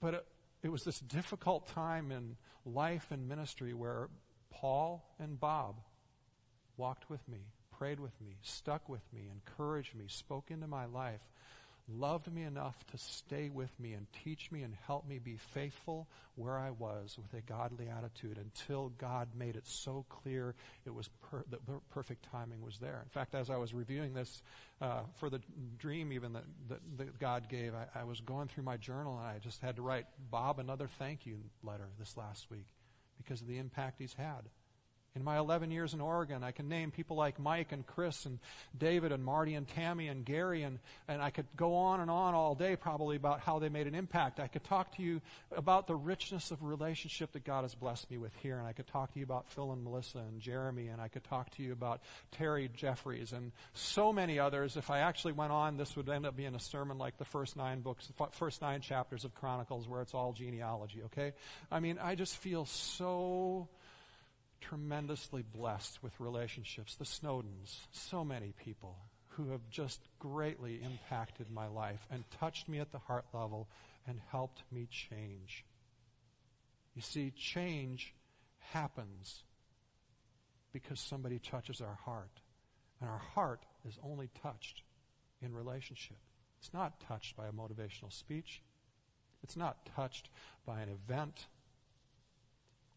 But 0.02 0.14
it, 0.14 0.26
it 0.64 0.72
was 0.72 0.84
this 0.84 1.00
difficult 1.00 1.68
time 1.68 2.12
in 2.12 2.36
life 2.66 3.08
and 3.10 3.28
ministry 3.28 3.74
where 3.74 4.10
Paul 4.52 5.04
and 5.18 5.40
Bob 5.40 5.78
walked 6.78 7.10
with 7.10 7.26
me 7.28 7.40
prayed 7.82 8.00
with 8.00 8.14
me, 8.22 8.38
stuck 8.44 8.88
with 8.88 9.02
me, 9.12 9.28
encouraged 9.34 9.96
me, 9.96 10.06
spoke 10.08 10.52
into 10.52 10.68
my 10.68 10.86
life, 10.86 11.22
loved 11.90 12.32
me 12.32 12.44
enough 12.44 12.76
to 12.86 12.96
stay 12.96 13.50
with 13.50 13.72
me 13.80 13.94
and 13.94 14.06
teach 14.24 14.52
me 14.52 14.62
and 14.62 14.76
help 14.86 15.10
me 15.10 15.18
be 15.18 15.36
faithful 15.36 16.08
where 16.36 16.60
I 16.60 16.70
was 16.70 17.18
with 17.20 17.34
a 17.34 17.42
godly 17.42 17.88
attitude 17.90 18.38
until 18.38 18.90
God 19.00 19.30
made 19.36 19.56
it 19.56 19.66
so 19.66 20.06
clear 20.10 20.54
it 20.86 20.94
was 20.94 21.10
per- 21.24 21.44
the 21.50 21.58
perfect 21.90 22.28
timing 22.32 22.62
was 22.62 22.78
there. 22.78 23.02
In 23.04 23.10
fact, 23.10 23.34
as 23.34 23.50
I 23.50 23.58
was 23.58 23.74
reviewing 23.74 24.14
this 24.14 24.44
uh, 24.80 25.00
for 25.16 25.32
the 25.32 25.42
dream 25.80 26.14
even 26.14 26.34
that, 26.34 26.46
that, 26.70 26.82
that 27.00 27.20
God 27.20 27.50
gave, 27.50 27.74
I, 27.74 28.02
I 28.02 28.04
was 28.04 28.22
going 28.22 28.48
through 28.48 28.64
my 28.64 28.78
journal 28.78 29.18
and 29.18 29.26
I 29.26 29.40
just 29.40 29.60
had 29.60 29.78
to 29.78 29.82
write 29.82 30.06
Bob 30.30 30.60
another 30.60 30.88
thank 31.00 31.26
you 31.26 31.40
letter 31.64 31.88
this 31.98 32.16
last 32.16 32.52
week 32.52 32.68
because 33.18 33.42
of 33.42 33.48
the 33.48 33.58
impact 33.58 33.96
he's 33.98 34.14
had. 34.14 34.44
In 35.14 35.26
my 35.26 35.38
11 35.38 35.72
years 35.72 35.94
in 35.94 36.00
Oregon, 36.00 36.42
I 36.42 36.52
can 36.52 36.70
name 36.70 36.90
people 36.90 37.18
like 37.18 37.38
Mike 37.38 37.74
and 37.74 37.86
Chris 37.86 38.26
and 38.26 38.40
David 38.78 39.12
and 39.12 39.22
Marty 39.22 39.56
and 39.56 39.68
Tammy 39.68 40.08
and 40.08 40.24
Gary, 40.24 40.64
and, 40.64 40.80
and 41.10 41.22
I 41.22 41.32
could 41.32 41.48
go 41.58 41.76
on 41.76 42.00
and 42.00 42.10
on 42.10 42.34
all 42.34 42.56
day 42.56 42.78
probably 42.78 43.18
about 43.18 43.42
how 43.42 43.60
they 43.60 43.68
made 43.68 43.88
an 43.88 43.96
impact. 43.96 44.40
I 44.40 44.48
could 44.48 44.64
talk 44.64 44.96
to 44.96 45.04
you 45.04 45.20
about 45.54 45.86
the 45.86 45.96
richness 45.96 46.52
of 46.52 46.64
relationship 46.64 47.34
that 47.34 47.44
God 47.44 47.64
has 47.64 47.76
blessed 47.76 48.10
me 48.10 48.20
with 48.20 48.34
here, 48.38 48.58
and 48.58 48.66
I 48.66 48.72
could 48.72 48.88
talk 48.88 49.12
to 49.12 49.20
you 49.20 49.26
about 49.26 49.50
Phil 49.50 49.74
and 49.74 49.84
Melissa 49.84 50.20
and 50.20 50.40
Jeremy, 50.40 50.88
and 50.88 51.02
I 51.02 51.10
could 51.10 51.26
talk 51.26 51.50
to 51.58 51.64
you 51.64 51.74
about 51.74 52.00
Terry 52.32 52.70
Jeffries 52.74 53.34
and 53.34 53.52
so 53.74 54.14
many 54.14 54.40
others. 54.40 54.78
If 54.78 54.90
I 54.90 55.00
actually 55.00 55.34
went 55.34 55.52
on, 55.52 55.76
this 55.76 55.98
would 55.98 56.08
end 56.08 56.26
up 56.26 56.38
being 56.38 56.56
a 56.56 56.60
sermon 56.60 56.98
like 56.98 57.18
the 57.18 57.26
first 57.26 57.58
nine 57.58 57.82
books, 57.82 58.08
the 58.08 58.28
first 58.32 58.62
nine 58.62 58.80
chapters 58.80 59.26
of 59.26 59.36
Chronicles, 59.36 59.90
where 59.90 60.02
it's 60.02 60.14
all 60.14 60.32
genealogy, 60.32 61.02
okay? 61.08 61.34
I 61.70 61.82
mean, 61.82 62.00
I 62.02 62.16
just 62.16 62.38
feel 62.38 62.66
so 62.66 63.68
tremendously 64.62 65.44
blessed 65.44 66.02
with 66.02 66.20
relationships. 66.20 66.96
The 66.96 67.06
Snowdens, 67.06 67.76
so 67.92 68.24
many 68.24 68.54
people 68.64 68.98
who 69.30 69.52
have 69.52 69.70
just 69.70 70.00
greatly 70.20 70.82
impacted 70.84 71.50
my 71.50 71.68
life 71.68 72.06
and 72.10 72.24
touched 72.40 72.70
me 72.70 72.80
at 72.80 72.92
the 72.92 73.00
heart 73.00 73.26
level 73.34 73.68
and 74.08 74.20
helped 74.30 74.64
me 74.72 74.88
change. 74.90 75.66
You 76.96 77.02
see, 77.02 77.32
change 77.32 78.14
happens 78.60 79.44
because 80.74 81.00
somebody 81.00 81.40
touches 81.40 81.82
our 81.82 81.98
heart. 82.06 82.42
And 83.00 83.10
our 83.10 83.18
heart 83.18 83.64
is 83.88 83.98
only 84.04 84.30
touched 84.42 84.84
in 85.42 85.54
relationship. 85.54 86.18
It's 86.60 86.74
not 86.74 87.00
touched 87.02 87.36
by 87.36 87.48
a 87.48 87.52
motivational 87.52 88.14
speech. 88.14 88.62
It's 89.44 89.58
not 89.58 89.90
touched 89.96 90.30
by 90.66 90.82
an 90.82 90.90
event 90.90 91.48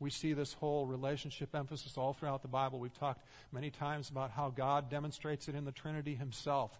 we 0.05 0.11
see 0.11 0.35
this 0.35 0.53
whole 0.53 0.87
relationship 0.87 1.55
emphasis 1.55 1.97
all 1.97 2.13
throughout 2.13 2.43
the 2.43 2.49
Bible. 2.49 2.79
We've 2.79 2.93
talked 2.93 3.25
many 3.51 3.71
times 3.71 4.11
about 4.11 4.31
how 4.31 4.51
God 4.51 4.91
demonstrates 4.91 5.49
it 5.49 5.55
in 5.55 5.65
the 5.65 5.73
Trinity 5.73 6.15
Himself. 6.15 6.79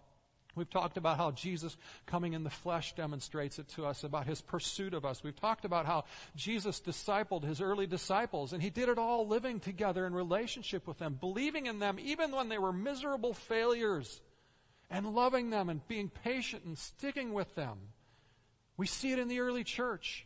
We've 0.55 0.69
talked 0.69 0.95
about 0.95 1.17
how 1.17 1.31
Jesus 1.31 1.75
coming 2.05 2.33
in 2.33 2.43
the 2.43 2.49
flesh 2.49 2.93
demonstrates 2.93 3.59
it 3.59 3.67
to 3.69 3.85
us, 3.85 4.03
about 4.03 4.25
his 4.25 4.41
pursuit 4.41 4.93
of 4.93 5.05
us. 5.05 5.23
We've 5.23 5.35
talked 5.35 5.65
about 5.65 5.85
how 5.85 6.05
Jesus 6.35 6.79
discipled 6.79 7.43
his 7.43 7.61
early 7.61 7.87
disciples, 7.87 8.53
and 8.53 8.63
he 8.63 8.69
did 8.69 8.87
it 8.89 8.97
all 8.97 9.27
living 9.27 9.59
together 9.59 10.05
in 10.05 10.13
relationship 10.13 10.87
with 10.87 10.97
them, 10.99 11.17
believing 11.19 11.65
in 11.65 11.79
them 11.79 11.97
even 11.99 12.31
when 12.31 12.47
they 12.47 12.57
were 12.57 12.71
miserable 12.71 13.33
failures, 13.33 14.21
and 14.89 15.15
loving 15.15 15.49
them 15.49 15.67
and 15.67 15.85
being 15.87 16.09
patient 16.09 16.63
and 16.63 16.77
sticking 16.77 17.33
with 17.33 17.53
them. 17.55 17.77
We 18.77 18.87
see 18.87 19.11
it 19.11 19.19
in 19.19 19.27
the 19.27 19.39
early 19.39 19.63
church. 19.63 20.24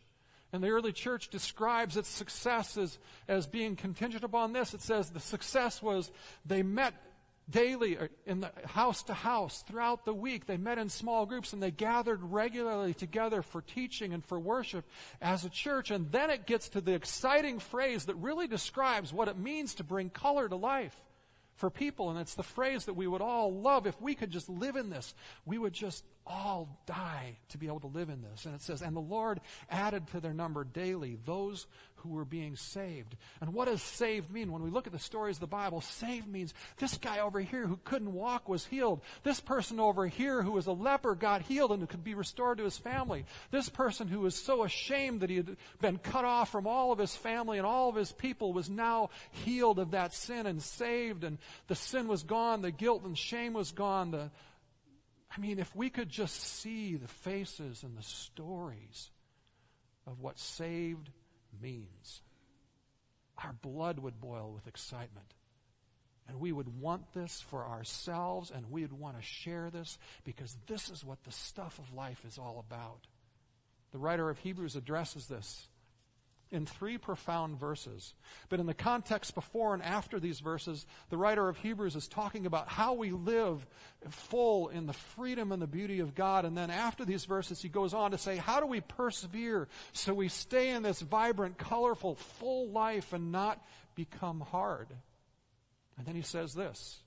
And 0.51 0.63
the 0.63 0.69
early 0.69 0.91
church 0.91 1.29
describes 1.29 1.95
its 1.95 2.09
success 2.09 2.77
as, 2.77 2.97
as 3.27 3.45
being 3.45 3.75
contingent 3.75 4.23
upon 4.23 4.53
this. 4.53 4.73
It 4.73 4.81
says 4.81 5.09
the 5.09 5.19
success 5.19 5.81
was 5.81 6.11
they 6.45 6.63
met 6.63 6.93
daily 7.49 7.97
uh, 7.97 8.07
in 8.25 8.41
the 8.41 8.51
house 8.65 9.03
to 9.03 9.13
house 9.13 9.63
throughout 9.67 10.05
the 10.05 10.13
week. 10.13 10.45
They 10.45 10.57
met 10.57 10.77
in 10.77 10.89
small 10.89 11.25
groups 11.25 11.53
and 11.53 11.61
they 11.61 11.71
gathered 11.71 12.23
regularly 12.23 12.93
together 12.93 13.41
for 13.41 13.61
teaching 13.61 14.13
and 14.13 14.25
for 14.25 14.39
worship 14.39 14.85
as 15.21 15.45
a 15.45 15.49
church. 15.49 15.91
And 15.91 16.11
then 16.11 16.29
it 16.29 16.45
gets 16.45 16.69
to 16.69 16.81
the 16.81 16.93
exciting 16.93 17.59
phrase 17.59 18.05
that 18.05 18.15
really 18.15 18.47
describes 18.47 19.13
what 19.13 19.27
it 19.27 19.37
means 19.37 19.75
to 19.75 19.83
bring 19.83 20.09
color 20.09 20.47
to 20.47 20.55
life 20.55 20.95
for 21.59 21.69
people. 21.69 22.09
And 22.09 22.19
it's 22.19 22.35
the 22.35 22.43
phrase 22.43 22.85
that 22.85 22.95
we 22.95 23.05
would 23.05 23.21
all 23.21 23.53
love 23.53 23.85
if 23.85 24.01
we 24.01 24.15
could 24.15 24.31
just 24.31 24.49
live 24.49 24.77
in 24.77 24.89
this. 24.89 25.13
We 25.45 25.57
would 25.57 25.73
just 25.73 26.03
all 26.25 26.79
die 26.85 27.37
to 27.49 27.57
be 27.57 27.67
able 27.67 27.81
to 27.81 27.87
live 27.87 28.09
in 28.09 28.21
this. 28.21 28.45
And 28.45 28.55
it 28.55 28.61
says, 28.61 28.81
And 28.81 28.95
the 28.95 29.01
Lord 29.01 29.41
added 29.69 30.07
to 30.07 30.19
their 30.19 30.33
number 30.33 30.63
daily 30.63 31.17
those 31.25 31.67
who 31.99 32.09
were 32.09 32.25
being 32.25 32.55
saved. 32.55 33.15
And 33.41 33.53
what 33.53 33.65
does 33.65 33.81
saved 33.81 34.31
mean? 34.31 34.51
When 34.51 34.63
we 34.63 34.69
look 34.69 34.87
at 34.87 34.93
the 34.93 34.99
stories 34.99 35.37
of 35.37 35.41
the 35.41 35.47
Bible, 35.47 35.81
saved 35.81 36.27
means 36.27 36.53
this 36.77 36.97
guy 36.97 37.19
over 37.19 37.39
here 37.39 37.65
who 37.65 37.79
couldn't 37.83 38.13
walk 38.13 38.49
was 38.49 38.65
healed. 38.65 39.01
This 39.23 39.39
person 39.39 39.79
over 39.79 40.07
here 40.07 40.41
who 40.41 40.51
was 40.53 40.67
a 40.67 40.71
leper 40.71 41.15
got 41.15 41.41
healed 41.41 41.71
and 41.71 41.87
could 41.87 42.03
be 42.03 42.13
restored 42.13 42.57
to 42.57 42.63
his 42.63 42.77
family. 42.77 43.25
This 43.51 43.69
person 43.69 44.07
who 44.07 44.21
was 44.21 44.35
so 44.35 44.63
ashamed 44.63 45.21
that 45.21 45.29
he 45.29 45.37
had 45.37 45.57
been 45.81 45.97
cut 45.97 46.25
off 46.25 46.51
from 46.51 46.67
all 46.67 46.91
of 46.91 46.99
his 46.99 47.15
family 47.15 47.57
and 47.57 47.67
all 47.67 47.89
of 47.89 47.95
his 47.95 48.11
people 48.11 48.53
was 48.53 48.69
now 48.69 49.09
healed 49.31 49.79
of 49.79 49.91
that 49.91 50.13
sin 50.13 50.45
and 50.45 50.61
saved. 50.61 51.23
And 51.23 51.37
the 51.67 51.75
sin 51.75 52.07
was 52.07 52.23
gone, 52.23 52.61
the 52.61 52.71
guilt 52.71 53.03
and 53.03 53.17
shame 53.17 53.53
was 53.53 53.71
gone, 53.71 54.11
the 54.11 54.31
I 55.35 55.39
mean, 55.39 55.59
if 55.59 55.75
we 55.75 55.89
could 55.89 56.09
just 56.09 56.35
see 56.35 56.95
the 56.95 57.07
faces 57.07 57.83
and 57.83 57.97
the 57.97 58.03
stories 58.03 59.11
of 60.07 60.19
what 60.19 60.39
saved 60.39 61.09
means, 61.61 62.21
our 63.43 63.53
blood 63.53 63.99
would 63.99 64.19
boil 64.19 64.51
with 64.53 64.67
excitement. 64.67 65.33
And 66.27 66.39
we 66.39 66.51
would 66.51 66.79
want 66.79 67.13
this 67.13 67.43
for 67.49 67.65
ourselves, 67.65 68.51
and 68.51 68.69
we 68.69 68.81
would 68.81 68.93
want 68.93 69.17
to 69.17 69.23
share 69.23 69.71
this 69.71 69.97
because 70.23 70.55
this 70.67 70.89
is 70.89 71.03
what 71.03 71.23
the 71.23 71.31
stuff 71.31 71.79
of 71.79 71.93
life 71.93 72.23
is 72.27 72.37
all 72.37 72.63
about. 72.67 73.07
The 73.91 73.97
writer 73.97 74.29
of 74.29 74.37
Hebrews 74.37 74.75
addresses 74.75 75.25
this 75.25 75.67
in 76.51 76.65
three 76.65 76.97
profound 76.97 77.59
verses. 77.59 78.13
But 78.49 78.59
in 78.59 78.65
the 78.65 78.73
context 78.73 79.35
before 79.35 79.73
and 79.73 79.83
after 79.83 80.19
these 80.19 80.39
verses, 80.39 80.85
the 81.09 81.17
writer 81.17 81.47
of 81.47 81.57
Hebrews 81.57 81.95
is 81.95 82.07
talking 82.07 82.45
about 82.45 82.67
how 82.67 82.93
we 82.93 83.11
live 83.11 83.65
full 84.09 84.69
in 84.69 84.87
the 84.87 84.93
freedom 84.93 85.51
and 85.51 85.61
the 85.61 85.67
beauty 85.67 85.99
of 85.99 86.15
God. 86.15 86.45
And 86.45 86.57
then 86.57 86.71
after 86.71 87.05
these 87.05 87.25
verses, 87.25 87.61
he 87.61 87.69
goes 87.69 87.93
on 87.93 88.11
to 88.11 88.17
say, 88.17 88.37
how 88.37 88.59
do 88.59 88.65
we 88.65 88.81
persevere 88.81 89.67
so 89.93 90.13
we 90.13 90.27
stay 90.27 90.69
in 90.69 90.81
this 90.81 91.01
vibrant, 91.01 91.57
colorful, 91.57 92.15
full 92.15 92.69
life 92.69 93.13
and 93.13 93.31
not 93.31 93.63
become 93.93 94.41
hard? 94.41 94.87
And 95.97 96.07
then 96.07 96.15
he 96.15 96.23
says 96.23 96.55
this, 96.55 96.99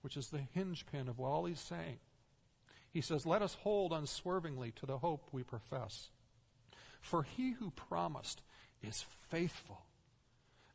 which 0.00 0.16
is 0.16 0.28
the 0.28 0.42
hinge 0.52 0.84
pin 0.90 1.08
of 1.08 1.20
all 1.20 1.44
he's 1.44 1.60
saying. 1.60 1.98
He 2.92 3.02
says, 3.02 3.24
let 3.24 3.40
us 3.40 3.54
hold 3.60 3.92
unswervingly 3.92 4.72
to 4.80 4.86
the 4.86 4.98
hope 4.98 5.28
we 5.30 5.44
profess. 5.44 6.08
For 7.00 7.22
he 7.22 7.52
who 7.52 7.70
promised 7.70 8.42
is 8.82 9.04
faithful. 9.28 9.80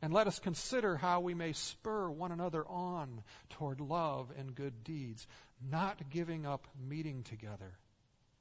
And 0.02 0.12
let 0.12 0.26
us 0.26 0.38
consider 0.38 0.96
how 0.96 1.20
we 1.20 1.34
may 1.34 1.52
spur 1.52 2.08
one 2.08 2.30
another 2.30 2.66
on 2.66 3.22
toward 3.50 3.80
love 3.80 4.30
and 4.38 4.54
good 4.54 4.84
deeds, 4.84 5.26
not 5.70 6.10
giving 6.10 6.46
up 6.46 6.68
meeting 6.88 7.22
together, 7.22 7.78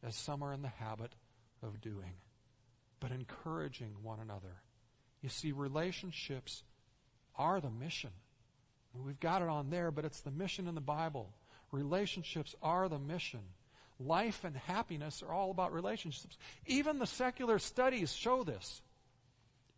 as 0.04 0.16
some 0.16 0.44
are 0.44 0.54
in 0.54 0.62
the 0.62 0.68
habit 0.68 1.14
of 1.64 1.82
doing, 1.82 2.14
but 3.00 3.12
encouraging 3.12 3.96
one 4.04 4.20
another. 4.20 4.62
You 5.22 5.30
see, 5.30 5.54
relationships 5.54 6.64
are 7.38 7.60
the 7.62 7.72
mission. 7.72 8.12
We've 8.94 9.20
got 9.20 9.42
it 9.42 9.48
on 9.48 9.70
there, 9.70 9.92
but 9.92 10.06
it's 10.06 10.22
the 10.22 10.32
mission 10.32 10.68
in 10.68 10.76
the 10.76 10.82
Bible. 10.82 11.34
Relationships 11.72 12.56
are 12.62 12.88
the 12.88 13.00
mission. 13.00 13.42
Life 14.00 14.44
and 14.44 14.56
happiness 14.56 15.24
are 15.24 15.34
all 15.34 15.52
about 15.52 15.74
relationships. 15.74 16.38
Even 16.66 17.00
the 17.00 17.08
secular 17.08 17.60
studies 17.60 18.14
show 18.14 18.44
this 18.44 18.82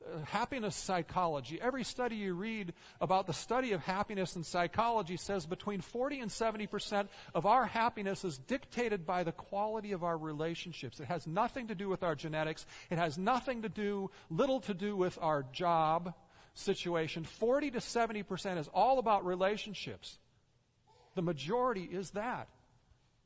Uh, 0.07 0.19
happiness 0.25 0.75
psychology. 0.75 1.59
Every 1.61 1.83
study 1.83 2.15
you 2.15 2.33
read 2.33 2.73
about 3.01 3.27
the 3.27 3.33
study 3.33 3.71
of 3.71 3.81
happiness 3.81 4.35
and 4.35 4.45
psychology 4.45 5.17
says 5.17 5.45
between 5.45 5.81
40 5.81 6.19
and 6.19 6.31
70 6.31 6.67
percent 6.67 7.09
of 7.33 7.45
our 7.45 7.65
happiness 7.65 8.23
is 8.23 8.37
dictated 8.37 9.05
by 9.05 9.23
the 9.23 9.31
quality 9.31 9.91
of 9.91 10.03
our 10.03 10.17
relationships. 10.17 10.99
It 10.99 11.05
has 11.05 11.27
nothing 11.27 11.67
to 11.67 11.75
do 11.75 11.89
with 11.89 12.03
our 12.03 12.15
genetics. 12.15 12.65
It 12.89 12.97
has 12.97 13.17
nothing 13.17 13.63
to 13.63 13.69
do, 13.69 14.11
little 14.29 14.59
to 14.61 14.73
do 14.73 14.95
with 14.95 15.17
our 15.21 15.43
job 15.51 16.13
situation. 16.53 17.23
40 17.23 17.71
to 17.71 17.81
70 17.81 18.23
percent 18.23 18.59
is 18.59 18.69
all 18.73 18.99
about 18.99 19.25
relationships. 19.25 20.19
The 21.15 21.21
majority 21.21 21.83
is 21.83 22.11
that. 22.11 22.47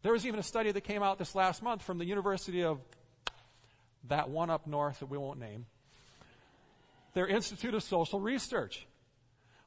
There 0.04 0.14
was 0.14 0.26
even 0.26 0.40
a 0.40 0.44
study 0.44 0.72
that 0.72 0.82
came 0.82 1.04
out 1.04 1.20
this 1.20 1.36
last 1.36 1.62
month 1.62 1.84
from 1.84 1.98
the 1.98 2.06
University 2.06 2.64
of 2.64 2.80
that 4.08 4.30
one 4.30 4.50
up 4.50 4.66
north 4.66 5.00
that 5.00 5.08
we 5.08 5.18
won't 5.18 5.40
name 5.40 5.66
their 7.14 7.28
Institute 7.28 7.74
of 7.74 7.84
Social 7.84 8.20
Research, 8.20 8.88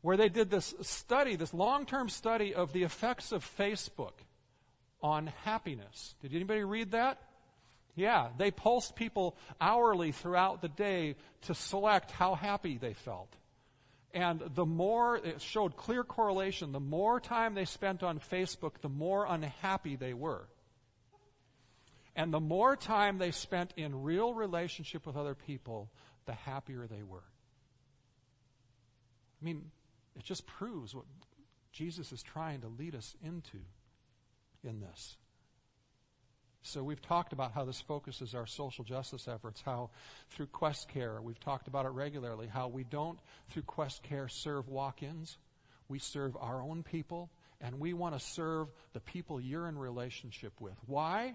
where 0.00 0.16
they 0.16 0.28
did 0.28 0.50
this 0.50 0.74
study, 0.82 1.36
this 1.36 1.54
long 1.54 1.86
term 1.86 2.08
study 2.08 2.54
of 2.54 2.72
the 2.72 2.82
effects 2.82 3.32
of 3.32 3.44
Facebook 3.58 4.12
on 5.02 5.26
happiness. 5.44 6.14
Did 6.22 6.34
anybody 6.34 6.64
read 6.64 6.92
that? 6.92 7.20
Yeah, 7.94 8.28
they 8.38 8.50
pulsed 8.50 8.96
people 8.96 9.36
hourly 9.60 10.12
throughout 10.12 10.62
the 10.62 10.68
day 10.68 11.16
to 11.42 11.54
select 11.54 12.10
how 12.10 12.34
happy 12.34 12.76
they 12.78 12.94
felt. 12.94 13.32
And 14.12 14.42
the 14.54 14.64
more, 14.66 15.16
it 15.16 15.40
showed 15.40 15.76
clear 15.76 16.04
correlation, 16.04 16.72
the 16.72 16.80
more 16.80 17.20
time 17.20 17.54
they 17.54 17.64
spent 17.64 18.02
on 18.02 18.20
Facebook, 18.20 18.80
the 18.80 18.88
more 18.88 19.26
unhappy 19.28 19.96
they 19.96 20.14
were. 20.14 20.48
And 22.16 22.32
the 22.32 22.40
more 22.40 22.76
time 22.76 23.18
they 23.18 23.32
spent 23.32 23.74
in 23.76 24.02
real 24.02 24.32
relationship 24.32 25.04
with 25.04 25.16
other 25.16 25.34
people, 25.34 25.90
the 26.26 26.32
happier 26.32 26.86
they 26.86 27.02
were. 27.02 27.24
I 29.44 29.46
mean, 29.46 29.70
it 30.16 30.24
just 30.24 30.46
proves 30.46 30.94
what 30.94 31.04
Jesus 31.70 32.12
is 32.12 32.22
trying 32.22 32.62
to 32.62 32.68
lead 32.68 32.94
us 32.94 33.14
into 33.22 33.58
in 34.62 34.80
this. 34.80 35.18
So 36.62 36.82
we've 36.82 37.02
talked 37.02 37.34
about 37.34 37.52
how 37.52 37.66
this 37.66 37.82
focuses 37.82 38.34
our 38.34 38.46
social 38.46 38.84
justice 38.84 39.28
efforts, 39.28 39.60
how 39.60 39.90
through 40.30 40.46
Quest 40.46 40.88
Care, 40.88 41.20
we've 41.20 41.38
talked 41.38 41.68
about 41.68 41.84
it 41.84 41.90
regularly, 41.90 42.46
how 42.46 42.68
we 42.68 42.84
don't, 42.84 43.18
through 43.50 43.64
Quest 43.64 44.02
Care, 44.02 44.28
serve 44.28 44.66
walk-ins. 44.66 45.36
We 45.90 45.98
serve 45.98 46.38
our 46.40 46.62
own 46.62 46.82
people, 46.82 47.28
and 47.60 47.78
we 47.78 47.92
want 47.92 48.18
to 48.18 48.24
serve 48.24 48.68
the 48.94 49.00
people 49.00 49.42
you're 49.42 49.68
in 49.68 49.76
relationship 49.76 50.58
with. 50.58 50.78
Why? 50.86 51.34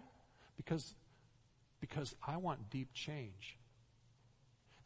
Because, 0.58 0.96
because 1.80 2.16
I 2.26 2.38
want 2.38 2.72
deep 2.72 2.92
change. 2.96 3.60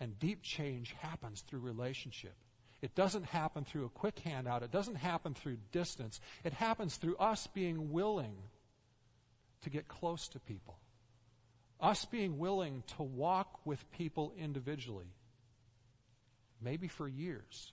And 0.02 0.20
deep 0.20 0.44
change 0.44 0.94
happens 1.00 1.40
through 1.48 1.62
relationship. 1.62 2.36
It 2.84 2.96
doesn't 2.96 3.24
happen 3.28 3.64
through 3.64 3.86
a 3.86 3.90
quick 3.90 4.20
handout. 4.20 4.62
It 4.62 4.70
doesn't 4.70 4.96
happen 4.96 5.34
through 5.34 5.56
distance. 5.72 6.20
It 6.44 6.52
happens 6.52 6.98
through 6.98 7.16
us 7.16 7.48
being 7.48 7.94
willing 7.94 8.36
to 9.62 9.70
get 9.70 9.88
close 9.88 10.28
to 10.28 10.40
people. 10.42 10.78
Us 11.80 12.04
being 12.04 12.38
willing 12.38 12.84
to 12.98 13.04
walk 13.04 13.66
with 13.66 13.90
people 13.92 14.34
individually, 14.38 15.16
maybe 16.62 16.90
for 16.90 17.08
years, 17.08 17.72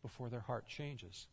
before 0.00 0.28
their 0.28 0.38
heart 0.38 0.68
changes. 0.68 1.26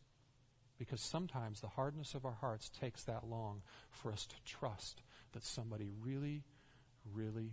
Because 0.78 1.00
sometimes 1.00 1.60
the 1.60 1.68
hardness 1.68 2.14
of 2.14 2.24
our 2.24 2.36
hearts 2.40 2.68
takes 2.68 3.04
that 3.04 3.28
long 3.30 3.62
for 3.90 4.10
us 4.10 4.26
to 4.26 4.34
trust 4.44 5.02
that 5.34 5.44
somebody 5.44 5.88
really, 6.02 6.42
really 7.14 7.52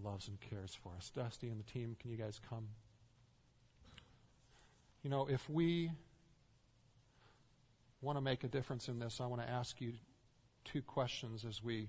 loves 0.00 0.28
and 0.28 0.38
cares 0.40 0.72
for 0.72 0.92
us. 0.96 1.10
Dusty 1.10 1.48
and 1.48 1.58
the 1.58 1.64
team, 1.64 1.96
can 1.98 2.12
you 2.12 2.16
guys 2.16 2.40
come? 2.48 2.68
You 5.02 5.10
know, 5.10 5.26
if 5.26 5.48
we 5.50 5.90
want 8.00 8.16
to 8.16 8.20
make 8.20 8.44
a 8.44 8.48
difference 8.48 8.88
in 8.88 8.98
this, 8.98 9.20
I 9.20 9.26
want 9.26 9.42
to 9.42 9.48
ask 9.50 9.80
you 9.80 9.94
two 10.64 10.82
questions 10.82 11.44
as 11.44 11.62
we 11.62 11.88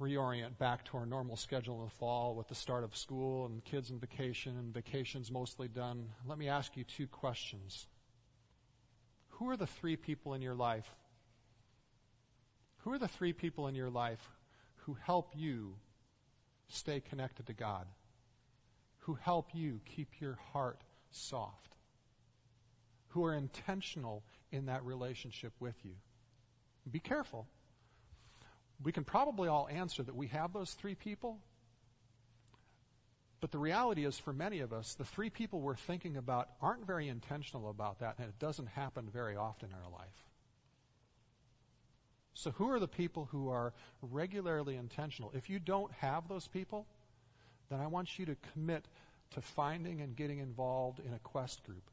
reorient 0.00 0.56
back 0.56 0.84
to 0.86 0.96
our 0.96 1.04
normal 1.04 1.36
schedule 1.36 1.78
in 1.80 1.84
the 1.84 1.90
fall 1.90 2.34
with 2.34 2.48
the 2.48 2.54
start 2.54 2.84
of 2.84 2.96
school 2.96 3.44
and 3.44 3.62
kids 3.64 3.90
in 3.90 3.98
vacation 3.98 4.56
and 4.56 4.72
vacations 4.72 5.30
mostly 5.30 5.68
done. 5.68 6.08
Let 6.26 6.38
me 6.38 6.48
ask 6.48 6.74
you 6.74 6.84
two 6.84 7.06
questions. 7.06 7.86
Who 9.28 9.50
are 9.50 9.58
the 9.58 9.66
three 9.66 9.96
people 9.96 10.32
in 10.32 10.40
your 10.40 10.54
life? 10.54 10.90
Who 12.78 12.92
are 12.94 12.98
the 12.98 13.08
three 13.08 13.34
people 13.34 13.68
in 13.68 13.74
your 13.74 13.90
life 13.90 14.26
who 14.86 14.96
help 15.02 15.32
you 15.36 15.74
stay 16.68 17.00
connected 17.00 17.46
to 17.46 17.52
God? 17.52 17.86
Who 19.00 19.14
help 19.14 19.48
you 19.52 19.80
keep 19.84 20.18
your 20.18 20.38
heart 20.52 20.80
soft? 21.10 21.74
Who 23.10 23.24
are 23.24 23.34
intentional 23.34 24.22
in 24.52 24.66
that 24.66 24.84
relationship 24.84 25.52
with 25.60 25.74
you. 25.84 25.92
Be 26.90 27.00
careful. 27.00 27.46
We 28.82 28.92
can 28.92 29.04
probably 29.04 29.48
all 29.48 29.68
answer 29.70 30.02
that 30.02 30.14
we 30.14 30.28
have 30.28 30.52
those 30.52 30.72
three 30.72 30.94
people. 30.94 31.38
But 33.40 33.52
the 33.52 33.58
reality 33.58 34.04
is, 34.04 34.18
for 34.18 34.32
many 34.32 34.60
of 34.60 34.72
us, 34.72 34.94
the 34.94 35.04
three 35.04 35.30
people 35.30 35.60
we're 35.60 35.74
thinking 35.74 36.16
about 36.16 36.50
aren't 36.60 36.86
very 36.86 37.08
intentional 37.08 37.70
about 37.70 38.00
that, 38.00 38.16
and 38.18 38.28
it 38.28 38.38
doesn't 38.38 38.68
happen 38.68 39.08
very 39.12 39.36
often 39.36 39.70
in 39.70 39.74
our 39.74 39.90
life. 39.90 40.26
So, 42.34 42.50
who 42.52 42.70
are 42.70 42.78
the 42.78 42.88
people 42.88 43.28
who 43.32 43.48
are 43.50 43.72
regularly 44.02 44.76
intentional? 44.76 45.32
If 45.34 45.50
you 45.50 45.58
don't 45.58 45.92
have 45.94 46.28
those 46.28 46.46
people, 46.46 46.86
then 47.70 47.80
I 47.80 47.86
want 47.86 48.18
you 48.18 48.26
to 48.26 48.36
commit 48.52 48.86
to 49.30 49.40
finding 49.40 50.00
and 50.00 50.16
getting 50.16 50.38
involved 50.38 51.00
in 51.00 51.12
a 51.12 51.18
quest 51.18 51.64
group 51.64 51.89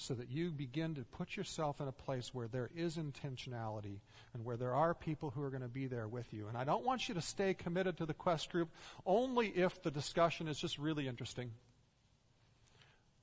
so 0.00 0.14
that 0.14 0.30
you 0.30 0.50
begin 0.50 0.94
to 0.94 1.02
put 1.02 1.36
yourself 1.36 1.80
in 1.80 1.86
a 1.86 1.92
place 1.92 2.32
where 2.32 2.48
there 2.48 2.70
is 2.74 2.96
intentionality 2.96 3.98
and 4.32 4.44
where 4.44 4.56
there 4.56 4.74
are 4.74 4.94
people 4.94 5.30
who 5.30 5.42
are 5.42 5.50
going 5.50 5.60
to 5.60 5.68
be 5.68 5.86
there 5.86 6.08
with 6.08 6.32
you. 6.32 6.48
And 6.48 6.56
I 6.56 6.64
don't 6.64 6.86
want 6.86 7.08
you 7.08 7.14
to 7.14 7.20
stay 7.20 7.52
committed 7.52 7.98
to 7.98 8.06
the 8.06 8.14
quest 8.14 8.50
group 8.50 8.70
only 9.04 9.48
if 9.48 9.82
the 9.82 9.90
discussion 9.90 10.48
is 10.48 10.58
just 10.58 10.78
really 10.78 11.06
interesting. 11.06 11.50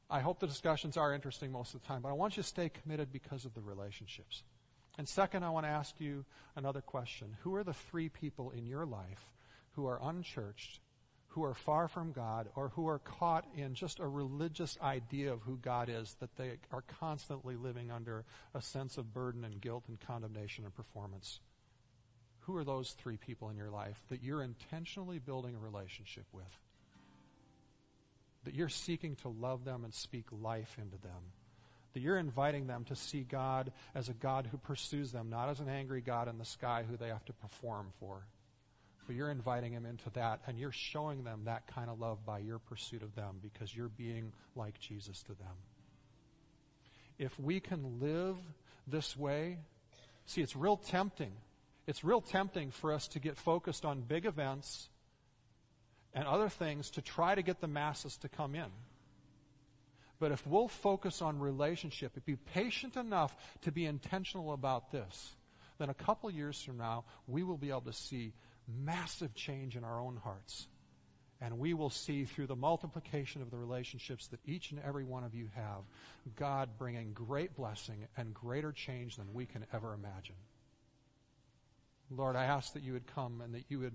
I 0.08 0.20
hope 0.20 0.40
the 0.40 0.48
discussions 0.48 0.98
are 0.98 1.14
interesting 1.14 1.52
most 1.52 1.74
of 1.74 1.82
the 1.82 1.88
time, 1.88 2.04
but 2.04 2.10
I 2.10 2.14
want 2.14 2.38
you 2.38 2.44
to 2.44 2.48
stay 2.48 2.70
committed 2.70 3.12
because 3.12 3.44
of 3.44 3.56
the 3.56 3.62
relationships. 3.62 4.44
And 5.00 5.08
second, 5.08 5.44
I 5.44 5.50
want 5.50 5.66
to 5.66 5.72
ask 5.72 6.00
you 6.00 6.26
another 6.56 6.82
question. 6.82 7.38
Who 7.42 7.56
are 7.56 7.64
the 7.64 7.74
three 7.74 8.08
people 8.08 8.52
in 8.52 8.68
your 8.68 8.86
life 8.86 9.26
who 9.72 9.88
are 9.88 10.00
unchurched 10.02 10.80
who 11.38 11.44
are 11.44 11.54
far 11.54 11.88
from 11.88 12.12
God 12.12 12.50
or 12.56 12.70
who 12.70 12.88
are 12.88 12.98
caught 12.98 13.46
in 13.56 13.76
just 13.76 14.00
a 14.00 14.08
religious 14.08 14.76
idea 14.82 15.32
of 15.32 15.44
who 15.44 15.56
God 15.58 15.88
is, 15.88 16.16
that 16.20 16.36
they 16.36 16.54
are 16.72 16.84
constantly 17.00 17.56
living 17.56 17.92
under 17.92 18.26
a 18.56 18.62
sense 18.62 18.98
of 18.98 19.14
burden 19.14 19.44
and 19.44 19.62
guilt 19.62 19.84
and 19.88 20.00
condemnation 20.00 20.66
and 20.66 20.74
performance. 20.74 21.40
Who 22.40 22.58
are 22.58 22.64
those 22.64 22.90
three 22.90 23.18
people 23.18 23.52
in 23.52 23.56
your 23.56 23.70
life 23.70 24.02
that 24.10 24.24
you're 24.24 24.42
intentionally 24.42 25.20
building 25.20 25.54
a 25.54 25.60
relationship 25.60 26.26
with? 26.34 26.58
That 28.44 28.56
you're 28.56 28.68
seeking 28.68 29.16
to 29.18 29.30
love 29.30 29.64
them 29.64 29.84
and 29.84 29.94
speak 29.94 30.26
life 30.32 30.76
into 30.82 30.98
them? 30.98 31.34
That 31.94 32.00
you're 32.00 32.18
inviting 32.18 32.66
them 32.66 32.84
to 32.86 32.96
see 32.96 33.22
God 33.22 33.72
as 33.94 34.10
a 34.10 34.14
God 34.14 34.48
who 34.50 34.58
pursues 34.58 35.12
them, 35.12 35.30
not 35.30 35.50
as 35.50 35.60
an 35.60 35.70
angry 35.70 36.02
God 36.02 36.28
in 36.28 36.40
the 36.40 36.46
sky 36.46 36.84
who 36.90 36.98
they 36.98 37.10
have 37.10 37.26
to 37.26 37.34
perform 37.34 37.90
for? 38.00 38.26
But 39.08 39.16
you're 39.16 39.32
inviting 39.32 39.74
them 39.74 39.86
into 39.86 40.10
that, 40.12 40.42
and 40.46 40.60
you're 40.60 40.74
showing 40.74 41.24
them 41.24 41.44
that 41.46 41.66
kind 41.68 41.90
of 41.90 42.00
love 42.00 42.26
by 42.26 42.40
your 42.40 42.60
pursuit 42.60 43.02
of 43.02 43.16
them 43.16 43.38
because 43.42 43.74
you're 43.74 43.88
being 43.88 44.34
like 44.56 44.78
Jesus 44.80 45.24
to 45.24 45.30
them. 45.30 45.56
If 47.18 47.40
we 47.40 47.62
can 47.62 48.00
live 48.02 48.36
this 48.86 49.16
way, 49.18 49.60
see, 50.26 50.42
it's 50.42 50.56
real 50.56 50.78
tempting. 50.78 51.32
It's 51.88 52.04
real 52.04 52.20
tempting 52.20 52.72
for 52.72 52.92
us 52.92 53.08
to 53.10 53.20
get 53.20 53.38
focused 53.38 53.86
on 53.86 54.02
big 54.02 54.26
events 54.26 54.90
and 56.14 56.28
other 56.28 56.50
things 56.50 56.90
to 56.92 57.02
try 57.02 57.34
to 57.34 57.42
get 57.42 57.62
the 57.62 57.68
masses 57.68 58.18
to 58.18 58.30
come 58.30 58.56
in. 58.56 58.70
But 60.20 60.32
if 60.32 60.46
we'll 60.46 60.68
focus 60.68 61.22
on 61.22 61.40
relationship, 61.40 62.12
and 62.16 62.26
be 62.26 62.36
patient 62.36 62.98
enough 62.98 63.36
to 63.62 63.72
be 63.72 63.86
intentional 63.86 64.52
about 64.52 64.92
this, 64.92 65.36
then 65.78 65.90
a 65.90 65.94
couple 65.94 66.30
years 66.30 66.62
from 66.62 66.78
now, 66.78 67.06
we 67.28 67.44
will 67.44 67.58
be 67.58 67.70
able 67.70 67.82
to 67.82 67.94
see 67.94 68.34
massive 68.68 69.34
change 69.34 69.76
in 69.76 69.84
our 69.84 70.00
own 70.00 70.18
hearts. 70.18 70.68
And 71.40 71.60
we 71.60 71.74
will 71.74 71.92
see 71.92 72.26
through 72.26 72.48
the 72.48 72.56
multiplication 72.56 73.42
of 73.42 73.52
the 73.52 73.58
relationships 73.58 74.28
that 74.28 74.40
each 74.46 74.72
and 74.72 74.82
every 74.84 75.04
one 75.04 75.24
of 75.24 75.36
you 75.36 75.50
have, 75.56 75.84
God 76.36 76.70
bringing 76.80 77.14
great 77.14 77.56
blessing 77.56 78.08
and 78.18 78.34
greater 78.34 78.72
change 78.72 79.18
than 79.18 79.34
we 79.34 79.46
can 79.46 79.66
ever 79.72 79.94
imagine. 79.94 80.36
Lord, 82.10 82.36
I 82.36 82.46
ask 82.46 82.74
that 82.74 82.84
you 82.84 82.94
would 82.94 83.06
come 83.06 83.42
and 83.42 83.54
that 83.54 83.66
you 83.70 83.80
would 83.80 83.94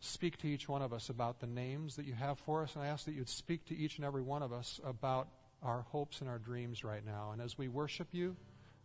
speak 0.00 0.36
to 0.38 0.46
each 0.46 0.68
one 0.68 0.82
of 0.82 0.92
us 0.92 1.08
about 1.08 1.40
the 1.40 1.46
names 1.46 1.96
that 1.96 2.04
you 2.04 2.14
have 2.14 2.38
for 2.38 2.62
us. 2.62 2.74
And 2.74 2.84
I 2.84 2.88
ask 2.88 3.04
that 3.06 3.12
you 3.12 3.20
would 3.20 3.28
speak 3.28 3.64
to 3.66 3.76
each 3.76 3.96
and 3.96 4.04
every 4.04 4.22
one 4.22 4.42
of 4.42 4.52
us 4.52 4.78
about 4.84 5.28
our 5.62 5.80
hopes 5.80 6.20
and 6.20 6.30
our 6.30 6.38
dreams 6.38 6.84
right 6.84 7.04
now. 7.04 7.30
And 7.32 7.42
as 7.42 7.58
we 7.58 7.66
worship 7.66 8.08
you 8.12 8.36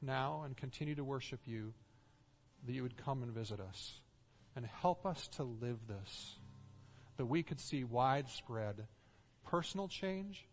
now 0.02 0.44
and 0.46 0.58
continue 0.58 0.96
to 0.96 1.04
worship 1.04 1.42
you, 1.46 1.74
that 2.66 2.74
you 2.74 2.82
would 2.82 2.98
come 2.98 3.22
and 3.22 3.32
visit 3.32 3.60
us 3.60 4.00
and 4.56 4.66
help 4.66 5.06
us 5.06 5.28
to 5.30 5.44
live 5.44 5.80
this, 5.88 6.36
that 7.18 7.26
we 7.26 7.44
could 7.44 7.60
see 7.60 7.84
widespread 7.84 8.88
personal 9.46 9.88
change 9.88 10.46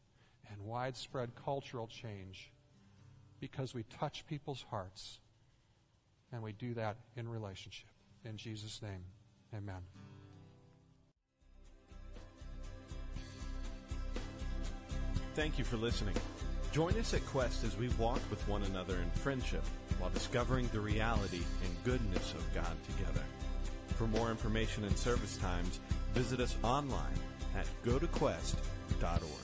and 0.51 0.61
widespread 0.63 1.31
cultural 1.45 1.87
change 1.87 2.53
because 3.41 3.75
we 3.75 3.85
touch 3.99 4.27
people's 4.27 4.65
hearts 4.71 5.19
and 6.33 6.43
we 6.43 6.53
do 6.53 6.75
that 6.75 6.97
in 7.17 7.29
relationship. 7.29 7.89
In 8.25 8.37
Jesus' 8.37 8.81
name, 8.83 9.05
amen. 9.55 9.83
Thank 15.35 15.59
you 15.59 15.65
for 15.65 15.77
listening. 15.77 16.17
Join 16.73 16.99
us 16.99 17.15
at 17.15 17.25
Quest 17.27 17.65
as 17.65 17.77
we 17.77 17.89
walk 17.91 18.21
with 18.29 18.47
one 18.49 18.63
another 18.65 18.97
in 18.97 19.11
friendship 19.11 19.63
while 19.99 20.11
discovering 20.11 20.69
the 20.73 20.81
reality 20.81 21.43
and 21.65 21.85
goodness 21.85 22.35
of 22.35 22.55
God 22.55 22.77
together. 22.89 23.23
For 23.99 24.07
more 24.07 24.31
information 24.31 24.85
and 24.85 24.97
service 24.97 25.37
times, 25.39 25.81
visit 26.15 26.39
us 26.39 26.57
online 26.63 27.19
at 27.57 27.67
gotoquest.org. 27.85 29.38